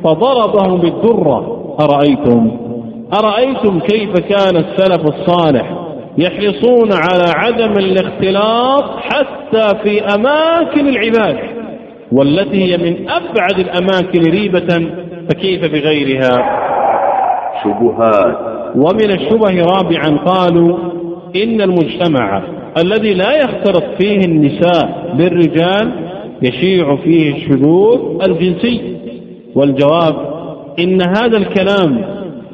فضربه 0.03 0.77
بالدرة 0.77 1.57
أرأيتم؟ 1.79 2.51
أرأيتم 3.19 3.79
كيف 3.79 4.13
كان 4.19 4.55
السلف 4.57 5.01
الصالح 5.01 5.87
يحرصون 6.17 6.89
على 6.93 7.31
عدم 7.35 7.71
الاختلاط 7.71 8.83
حتى 8.99 9.77
في 9.83 10.01
أماكن 10.01 10.87
العباد 10.87 11.37
والتي 12.11 12.63
هي 12.63 12.77
من 12.77 13.09
أبعد 13.09 13.59
الأماكن 13.59 14.21
ريبة 14.21 14.87
فكيف 15.29 15.61
بغيرها؟ 15.71 16.57
شبهات. 17.63 18.37
ومن 18.75 19.11
الشبه 19.11 19.65
رابعا 19.65 20.17
قالوا 20.25 20.77
إن 21.35 21.61
المجتمع 21.61 22.43
الذي 22.77 23.13
لا 23.13 23.35
يختلط 23.37 23.83
فيه 23.97 24.25
النساء 24.25 25.13
بالرجال 25.17 25.91
يشيع 26.41 26.95
فيه 26.95 27.35
الشذوذ 27.35 27.99
الجنسي. 28.29 28.97
والجواب 29.55 30.15
إن 30.79 31.01
هذا 31.01 31.37
الكلام 31.37 32.05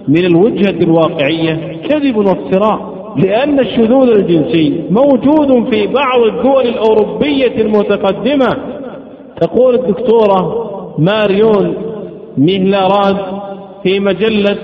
من 0.08 0.26
الوجهة 0.26 0.84
الواقعية 0.84 1.82
كذب 1.90 2.18
وافتراء 2.18 2.94
لأن 3.18 3.60
الشذوذ 3.60 4.10
الجنسي 4.10 4.84
موجود 4.90 5.74
في 5.74 5.88
بعض 5.88 6.22
الدول 6.22 6.66
الأوروبية 6.68 7.62
المتقدمة. 7.62 8.58
تقول 9.42 9.76
الدكتورة 9.76 10.70
ماريون 10.98 11.76
ميهلاراد 12.38 13.18
في 13.84 14.00
مجلة 14.00 14.58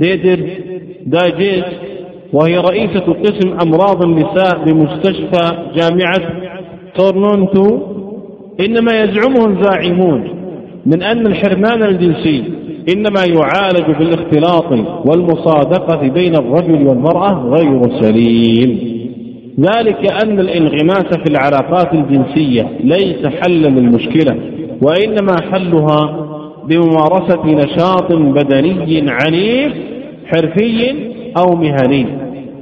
ريدر 0.00 0.48
دايجيست 1.06 1.76
وهي 2.32 2.58
رئيسة 2.58 3.12
قسم 3.24 3.48
أمراض 3.62 4.02
النساء 4.02 4.64
بمستشفى 4.64 5.56
جامعة 5.76 6.20
تورنتو 6.96 7.78
إن 8.60 8.80
ما 8.80 9.00
يزعمه 9.00 9.46
الزاعمون 9.46 10.28
من 10.86 11.02
أن 11.02 11.26
الحرمان 11.26 11.82
الجنسي 11.82 12.44
إنما 12.94 13.24
يعالج 13.24 13.98
بالاختلاط 13.98 14.72
والمصادقة 15.06 16.08
بين 16.08 16.34
الرجل 16.34 16.86
والمرأة 16.88 17.48
غير 17.48 18.00
سليم. 18.00 18.96
ذلك 19.60 20.12
أن 20.24 20.40
الانغماس 20.40 21.06
في 21.24 21.30
العلاقات 21.30 21.94
الجنسية 21.94 22.68
ليس 22.80 23.26
حلا 23.26 23.68
للمشكلة 23.68 24.36
وإنما 24.82 25.36
حلها 25.52 26.26
بممارسة 26.68 27.46
نشاط 27.46 28.12
بدني 28.12 29.06
عنيف 29.08 29.72
حرفي 30.26 30.94
أو 31.38 31.56
مهني. 31.56 32.06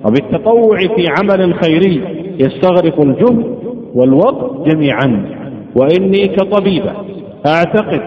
وبالتطوع 0.04 0.78
في 0.78 1.06
عمل 1.18 1.54
خيري 1.54 2.00
يستغرق 2.38 3.00
الجهد 3.00 3.44
والوقت 3.94 4.68
جميعا. 4.68 5.24
وإني 5.76 6.26
كطبيبة 6.26 6.92
أعتقد 7.46 8.00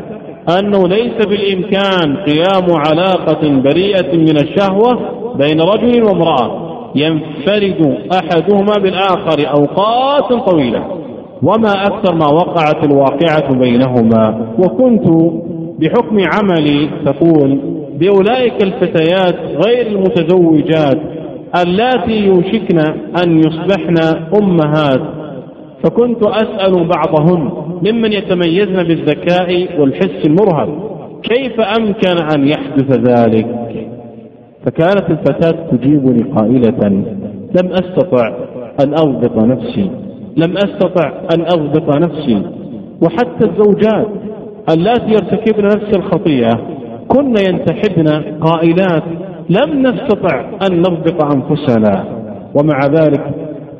أنه 0.59 0.87
ليس 0.87 1.25
بالإمكان 1.25 2.17
قيام 2.17 2.71
علاقة 2.71 3.61
بريئة 3.61 4.17
من 4.17 4.37
الشهوة 4.37 4.99
بين 5.35 5.61
رجل 5.61 6.03
وامرأة 6.03 6.67
ينفرد 6.95 7.97
أحدهما 8.13 8.73
بالآخر 8.83 9.49
أوقات 9.49 10.49
طويلة. 10.49 10.83
وما 11.43 11.71
أكثر 11.87 12.15
ما 12.15 12.27
وقعت 12.27 12.83
الواقعة 12.83 13.53
بينهما. 13.59 14.47
وكنت 14.59 15.07
بحكم 15.79 16.17
عملي 16.33 16.89
تقول 17.05 17.59
بأولئك 17.99 18.63
الفتيات 18.63 19.35
غير 19.65 19.87
المتزوجات 19.87 20.97
اللاتي 21.63 22.25
يوشكن 22.25 22.79
أن 23.23 23.37
يصبحن 23.39 23.97
أمهات. 24.41 25.01
فكنت 25.83 26.23
أسأل 26.27 26.87
بعضهن 26.87 27.51
ممن 27.85 28.13
يتميزن 28.13 28.83
بالذكاء 28.83 29.79
والحس 29.81 30.27
المرهب 30.27 30.69
كيف 31.23 31.59
أمكن 31.61 32.23
أن 32.35 32.47
يحدث 32.47 32.91
ذلك؟ 33.09 33.47
فكانت 34.65 35.09
الفتاة 35.09 35.67
تجيبني 35.71 36.23
قائلة 36.23 36.87
لم 37.61 37.71
أستطع 37.71 38.27
أن 38.83 38.93
أضبط 38.93 39.37
نفسي 39.37 39.91
لم 40.37 40.57
أستطع 40.57 41.11
أن 41.35 41.41
أضبط 41.41 41.95
نفسي 41.95 42.41
وحتى 43.01 43.45
الزوجات. 43.49 44.07
اللاتي 44.73 45.11
يرتكبن 45.11 45.65
نفس 45.65 45.97
الخطيئة. 45.97 46.59
كن 47.07 47.33
ينتحبن 47.49 48.07
قائلات 48.41 49.03
لم 49.49 49.87
نستطع 49.87 50.39
أن 50.39 50.79
نضبط 50.79 51.35
أنفسنا. 51.35 52.05
ومع 52.55 52.79
ذلك 52.85 53.23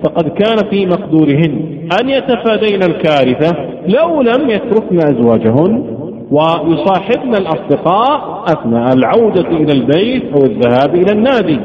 فقد 0.04 0.28
كان 0.28 0.70
في 0.70 0.86
مقدورهن 0.86 1.78
أن 2.02 2.10
يتفادين 2.10 2.84
الكارثة 2.84 3.58
لو 3.88 4.22
لم 4.22 4.50
يتركن 4.50 4.98
أزواجهن 4.98 5.98
ويصاحبن 6.32 7.36
الأصدقاء 7.36 8.44
أثناء 8.48 8.94
العودة 8.94 9.50
إلى 9.50 9.72
البيت 9.74 10.24
أو 10.24 10.44
الذهاب 10.46 10.96
إلى 10.96 11.12
النادي. 11.12 11.60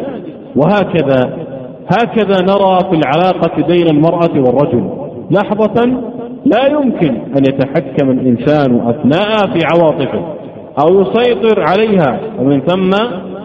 وهكذا 0.57 1.39
هكذا 1.89 2.43
نرى 2.43 2.79
في 2.91 2.97
العلاقة 2.97 3.67
بين 3.67 3.87
المرأة 3.87 4.31
والرجل. 4.37 4.91
لحظة 5.31 6.03
لا 6.45 6.67
يمكن 6.67 7.09
أن 7.09 7.45
يتحكم 7.49 8.11
الإنسان 8.11 8.81
أثناء 8.81 9.47
في 9.53 9.61
عواطفه 9.65 10.21
أو 10.85 11.01
يسيطر 11.01 11.61
عليها 11.61 12.21
ومن 12.41 12.61
ثم 12.61 12.91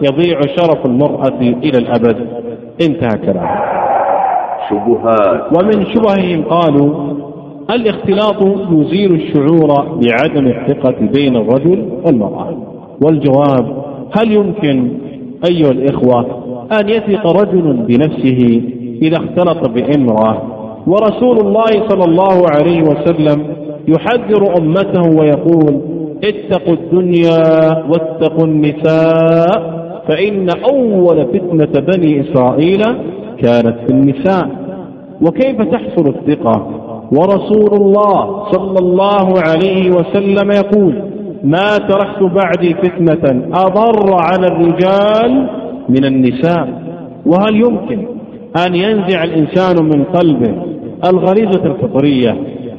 يضيع 0.02 0.40
شرف 0.40 0.86
المرأة 0.86 1.40
إلى 1.40 1.78
الأبد. 1.78 2.16
انتهى 2.82 3.18
كلامه. 3.26 3.60
شبهات. 4.70 5.42
ومن 5.56 5.86
شبههم 5.86 6.44
قالوا 6.44 7.08
الاختلاط 7.70 8.42
يزيل 8.72 9.14
الشعور 9.14 10.00
بعدم 10.02 10.46
الثقة 10.46 10.94
بين 11.00 11.36
الرجل 11.36 11.88
والمرأة. 12.06 12.56
والجواب 13.04 13.84
هل 14.18 14.32
يمكن 14.32 14.90
أيها 15.50 15.70
الإخوة 15.70 16.26
أن 16.80 16.88
يثق 16.88 17.26
رجل 17.26 17.72
بنفسه 17.72 18.62
إذا 19.02 19.16
اختلط 19.16 19.68
بامرأة 19.68 20.57
ورسول 20.86 21.38
الله 21.46 21.88
صلى 21.88 22.04
الله 22.04 22.46
عليه 22.56 22.82
وسلم 22.82 23.46
يحذر 23.88 24.58
أمته 24.58 25.18
ويقول 25.20 25.80
اتقوا 26.24 26.74
الدنيا 26.74 27.38
واتقوا 27.90 28.44
النساء 28.46 29.78
فإن 30.08 30.48
أول 30.72 31.26
فتنة 31.26 31.80
بني 31.86 32.20
إسرائيل 32.20 32.82
كانت 33.42 33.76
في 33.86 33.90
النساء. 33.90 34.48
وكيف 35.22 35.62
تحصل 35.62 36.08
الثقة؟ 36.08 36.66
ورسول 37.12 37.72
الله 37.80 38.44
صلى 38.52 38.78
الله 38.78 39.34
عليه 39.48 39.90
وسلم 39.90 40.50
يقول 40.50 41.02
ما 41.44 41.78
تركت 41.78 42.22
بعدي 42.22 42.74
فتنة 42.74 43.48
أضر 43.54 44.14
على 44.14 44.46
الرجال 44.46 45.48
من 45.88 46.04
النساء. 46.04 46.68
وهل 47.26 47.56
يمكن 47.56 48.06
أن 48.66 48.74
ينزع 48.74 49.24
الإنسان 49.24 49.84
من 49.84 50.04
قلبه 50.04 50.54
الغريزة 51.04 51.64
الفطرية 51.64 52.30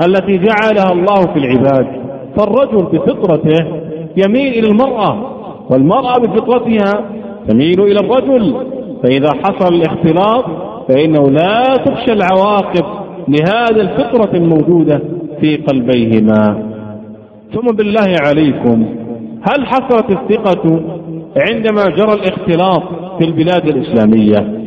التي 0.07 0.38
جعلها 0.38 0.91
الله 0.91 1.22
في 1.34 1.39
العباد 1.39 1.88
فالرجل 2.38 2.86
بفطرته 2.86 3.65
يميل 4.17 4.53
إلى 4.53 4.67
المرأة 4.67 5.39
والمرأة 5.70 6.20
بفطرتها 6.20 6.91
تميل 7.47 7.82
إلى 7.82 7.99
الرجل 7.99 8.55
فإذا 9.03 9.30
حصل 9.43 9.74
الاختلاط 9.76 10.45
فإنه 10.88 11.30
لا 11.30 11.63
تخشى 11.86 12.13
العواقب 12.13 12.86
لهذه 13.28 13.82
الفطرة 13.82 14.38
الموجودة 14.38 15.01
في 15.41 15.55
قلبيهما. 15.55 16.70
ثم 17.53 17.76
بالله 17.76 18.15
عليكم 18.28 18.86
هل 19.41 19.65
حصلت 19.65 20.11
الثقة 20.11 20.82
عندما 21.49 21.86
جرى 21.86 22.13
الاختلاط 22.13 22.84
في 23.20 23.26
البلاد 23.26 23.67
الإسلامية؟ 23.70 24.59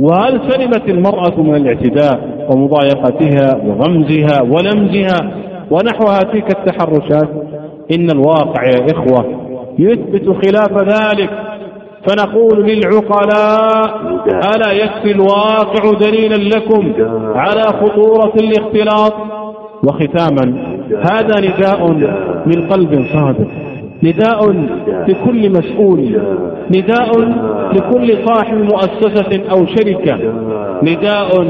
وهل 0.00 0.40
سلمت 0.50 0.88
المرأة 0.88 1.42
من 1.42 1.54
الاعتداء 1.54 2.46
ومضايقتها 2.50 3.56
وغمزها 3.66 4.42
ولمزها 4.42 5.30
ونحوها 5.70 6.18
تلك 6.32 6.58
التحرشات؟ 6.58 7.28
إن 7.94 8.10
الواقع 8.10 8.64
يا 8.64 8.86
إخوة 8.92 9.24
يثبت 9.78 10.28
خلاف 10.44 10.72
ذلك. 10.78 11.30
فنقول 12.06 12.66
للعقلاء 12.66 14.00
ألا 14.56 14.72
يكفي 14.72 15.10
الواقع 15.10 15.98
دليلا 16.00 16.34
لكم 16.34 16.92
على 17.34 17.62
خطورة 17.62 18.32
الاختلاط؟ 18.40 19.14
وختاما 19.84 20.62
هذا 21.12 21.40
نداء 21.40 21.90
من 22.46 22.68
قلب 22.68 23.04
صادق. 23.12 23.69
نداء 24.02 24.50
لكل 25.08 25.50
مسؤول. 25.50 26.22
نداء. 26.70 27.10
لكل 27.72 28.26
صاحب 28.26 28.56
مؤسسة 28.56 29.50
أو 29.50 29.66
شركة. 29.66 30.16
نداء 30.82 31.42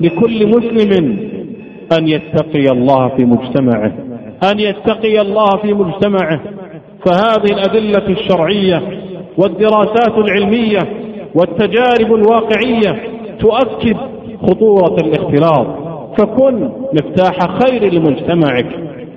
لكل 0.00 0.46
مسلم 0.46 1.18
أن 1.98 2.08
يتقي 2.08 2.66
الله 2.72 3.08
في 3.08 3.24
مجتمعه. 3.24 3.92
أن 4.52 4.60
يتقي 4.60 5.20
الله 5.20 5.50
في 5.62 5.74
مجتمعه. 5.74 6.40
فهذه 7.06 7.52
الأدلة 7.52 8.08
الشرعية 8.08 8.82
والدراسات 9.38 10.18
العلمية 10.18 10.78
والتجارب 11.34 12.14
الواقعية 12.14 13.02
تؤكد 13.40 13.96
خطورة 14.42 14.96
الاختلاط. 15.00 15.66
فكن 16.18 16.68
مفتاح 16.92 17.58
خير 17.58 17.92
لمجتمعك. 17.92 18.66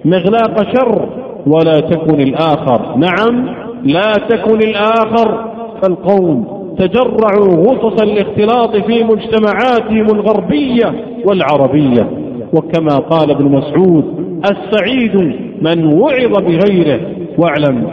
مغلاق 0.05 0.75
شر 0.75 1.09
ولا 1.47 1.79
تكن 1.79 2.21
الآخر. 2.21 2.97
نعم 2.97 3.55
لا 3.83 4.11
تكن 4.29 4.59
الآخر. 4.59 5.47
فالقوم 5.81 6.57
تجرعوا 6.79 7.65
غصص 7.67 8.01
الاختلاط 8.01 8.75
في 8.75 9.03
مجتمعاتهم 9.03 10.05
الغربية 10.15 10.93
والعربية. 11.25 12.09
وكما 12.53 12.97
قال 12.97 13.31
ابن 13.31 13.45
مسعود 13.45 14.05
السعيد 14.51 15.15
من 15.61 15.93
وعظ 15.93 16.33
بغيره. 16.37 16.99
واعلم 17.37 17.87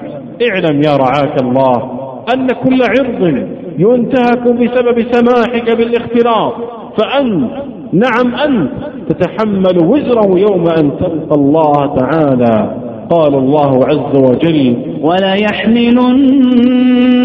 اعلم 0.51 0.83
يا 0.83 0.97
رعاك 0.97 1.43
الله 1.43 1.91
أن 2.35 2.47
كل 2.47 2.83
عرض 2.83 3.49
ينتهك 3.79 4.43
بسبب 4.43 5.07
سماحك 5.13 5.77
بالاختلاط. 5.77 6.55
فأنت 6.99 7.51
نعم 7.95 8.35
أنت 8.35 8.71
تتحمل 9.09 9.79
وزره 9.85 10.39
يوم 10.39 10.65
أن 10.69 10.91
تلقى 10.99 11.35
الله 11.37 11.97
تعالى. 11.97 12.85
قال 13.11 13.35
الله 13.35 13.87
عز 13.87 14.17
وجل 14.17 14.77
وليحملن 15.03 16.53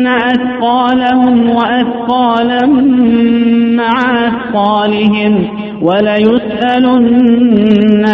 أثقالهم 0.08 1.50
وأثقالا 1.50 2.66
مع 3.76 4.28
أثقالهم 4.28 5.48
وليسألن 5.82 7.26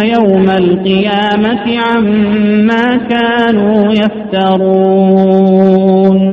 يوم 0.04 0.46
القيامة 0.50 1.78
عما 1.88 2.96
كانوا 2.96 3.92
يفترون. 3.92 5.36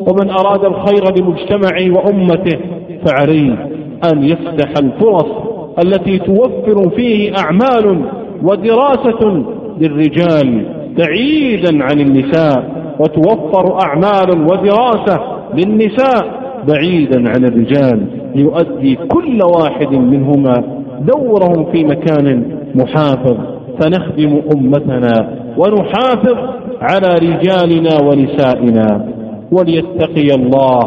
ومن 0.07 0.29
أراد 0.29 0.65
الخير 0.65 1.03
لمجتمعه 1.17 1.91
وأمته 1.97 2.59
فعليه 3.05 3.69
أن 4.13 4.23
يفتح 4.23 4.69
الفرص 4.79 5.52
التي 5.79 6.17
توفر 6.17 6.89
فيه 6.95 7.33
أعمال 7.37 8.05
ودراسة 8.43 9.43
للرجال 9.81 10.65
بعيدا 10.97 11.83
عن 11.83 11.99
النساء 11.99 12.73
وتوفر 12.99 13.79
أعمال 13.81 14.41
ودراسة 14.41 15.19
للنساء 15.53 16.43
بعيدا 16.67 17.29
عن 17.29 17.45
الرجال 17.45 18.05
ليؤدي 18.35 18.95
كل 18.95 19.39
واحد 19.57 19.93
منهما 19.93 20.53
دورهم 21.01 21.71
في 21.71 21.83
مكان 21.83 22.45
محافظ. 22.75 23.37
فنخدم 23.81 24.41
أمتنا 24.55 25.37
ونحافظ 25.57 26.37
على 26.81 27.07
رجالنا 27.21 28.01
ونسائنا. 28.03 29.05
وليتقي 29.51 30.35
الله 30.35 30.79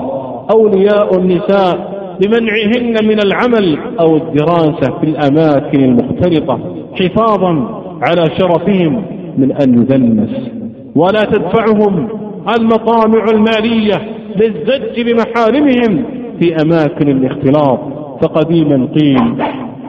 أولياء 0.55 1.18
النساء 1.18 1.95
بمنعهن 2.20 3.08
من 3.08 3.18
العمل 3.20 3.78
أو 4.00 4.16
الدراسة 4.16 4.98
في 5.00 5.06
الأماكن 5.06 5.84
المختلطة 5.84 6.58
حفاظا 7.00 7.82
على 8.02 8.24
شرفهم 8.38 9.02
من 9.38 9.52
أن 9.52 9.74
يدنس 9.74 10.50
ولا 10.96 11.20
تدفعهم 11.20 12.08
المطامع 12.58 13.24
المالية 13.32 14.02
للزج 14.36 15.00
بمحارمهم 15.00 16.04
في 16.40 16.56
أماكن 16.62 17.08
الاختلاط. 17.08 17.80
فقديما 18.22 18.88
قيل 18.94 19.42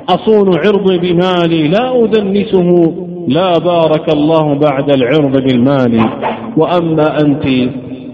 أصون 0.10 0.50
عرضي 0.66 0.98
بمالي 0.98 1.68
لا 1.68 2.04
أدنسه 2.04 2.94
لا 3.28 3.54
بارك 3.60 4.14
الله 4.14 4.54
بعد 4.54 4.90
العرض 4.92 5.42
بالمال. 5.42 6.10
وأما 6.58 7.18
أنت 7.22 7.46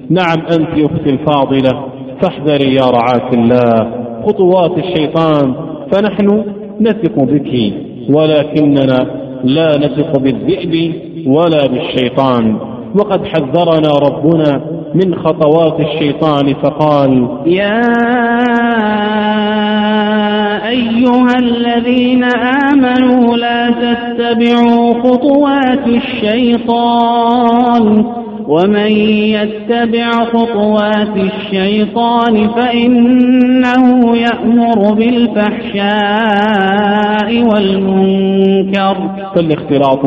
نعم 0.10 0.38
أنت 0.52 0.92
أختي 0.92 1.10
الفاضلة 1.10 1.86
فاحذري 2.22 2.76
يا 2.76 2.86
رعاك 2.86 3.34
الله. 3.34 4.03
خطوات 4.26 4.78
الشيطان 4.78 5.54
فنحن 5.92 6.44
نثق 6.82 7.16
بك 7.20 7.74
ولكننا 8.10 9.06
لا 9.44 9.78
نثق 9.78 10.20
بالذئب 10.20 10.94
ولا 11.28 11.68
بالشيطان. 11.68 12.58
وقد 12.96 13.26
حذرنا 13.26 13.92
ربنا 14.08 14.62
من 14.96 15.16
خطوات 15.16 15.80
الشيطان 15.80 16.54
فقال 16.64 17.28
يا 17.46 17.82
أيها 20.70 21.36
الذين 21.40 22.24
آمنوا 22.74 23.38
لا 23.38 23.72
تتبعوا 23.72 24.94
خطوات 25.04 25.88
الشيطان. 25.88 27.84
ومن 28.48 28.92
يتبع 29.38 30.12
خطوات 30.12 31.18
الشيطان 31.18 32.50
فإنه 32.50 34.18
يأمر 34.18 34.94
بالفحشاء 34.94 35.94
والمنكر. 37.54 38.96
فالاختلاط 39.36 40.06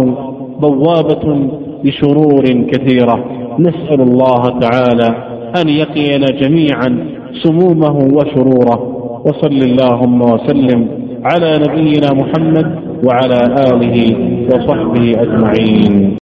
بوابة 0.61 1.49
لشرور 1.85 2.45
كثيرة. 2.45 3.25
نسأل 3.59 4.01
الله 4.01 4.43
تعالى 4.61 5.09
أن 5.61 5.69
يقينا 5.69 6.27
جميعا 6.41 7.07
سمومه 7.43 7.97
وشروره. 8.17 8.97
وصل 9.25 9.57
اللهم 9.69 10.23
وسلم 10.23 10.89
على 11.25 11.59
نبينا 11.59 12.13
محمد 12.13 12.67
وعلى 13.07 13.41
آله 13.73 13.97
وصحبه 14.47 15.05
أجمعين. 15.23 16.17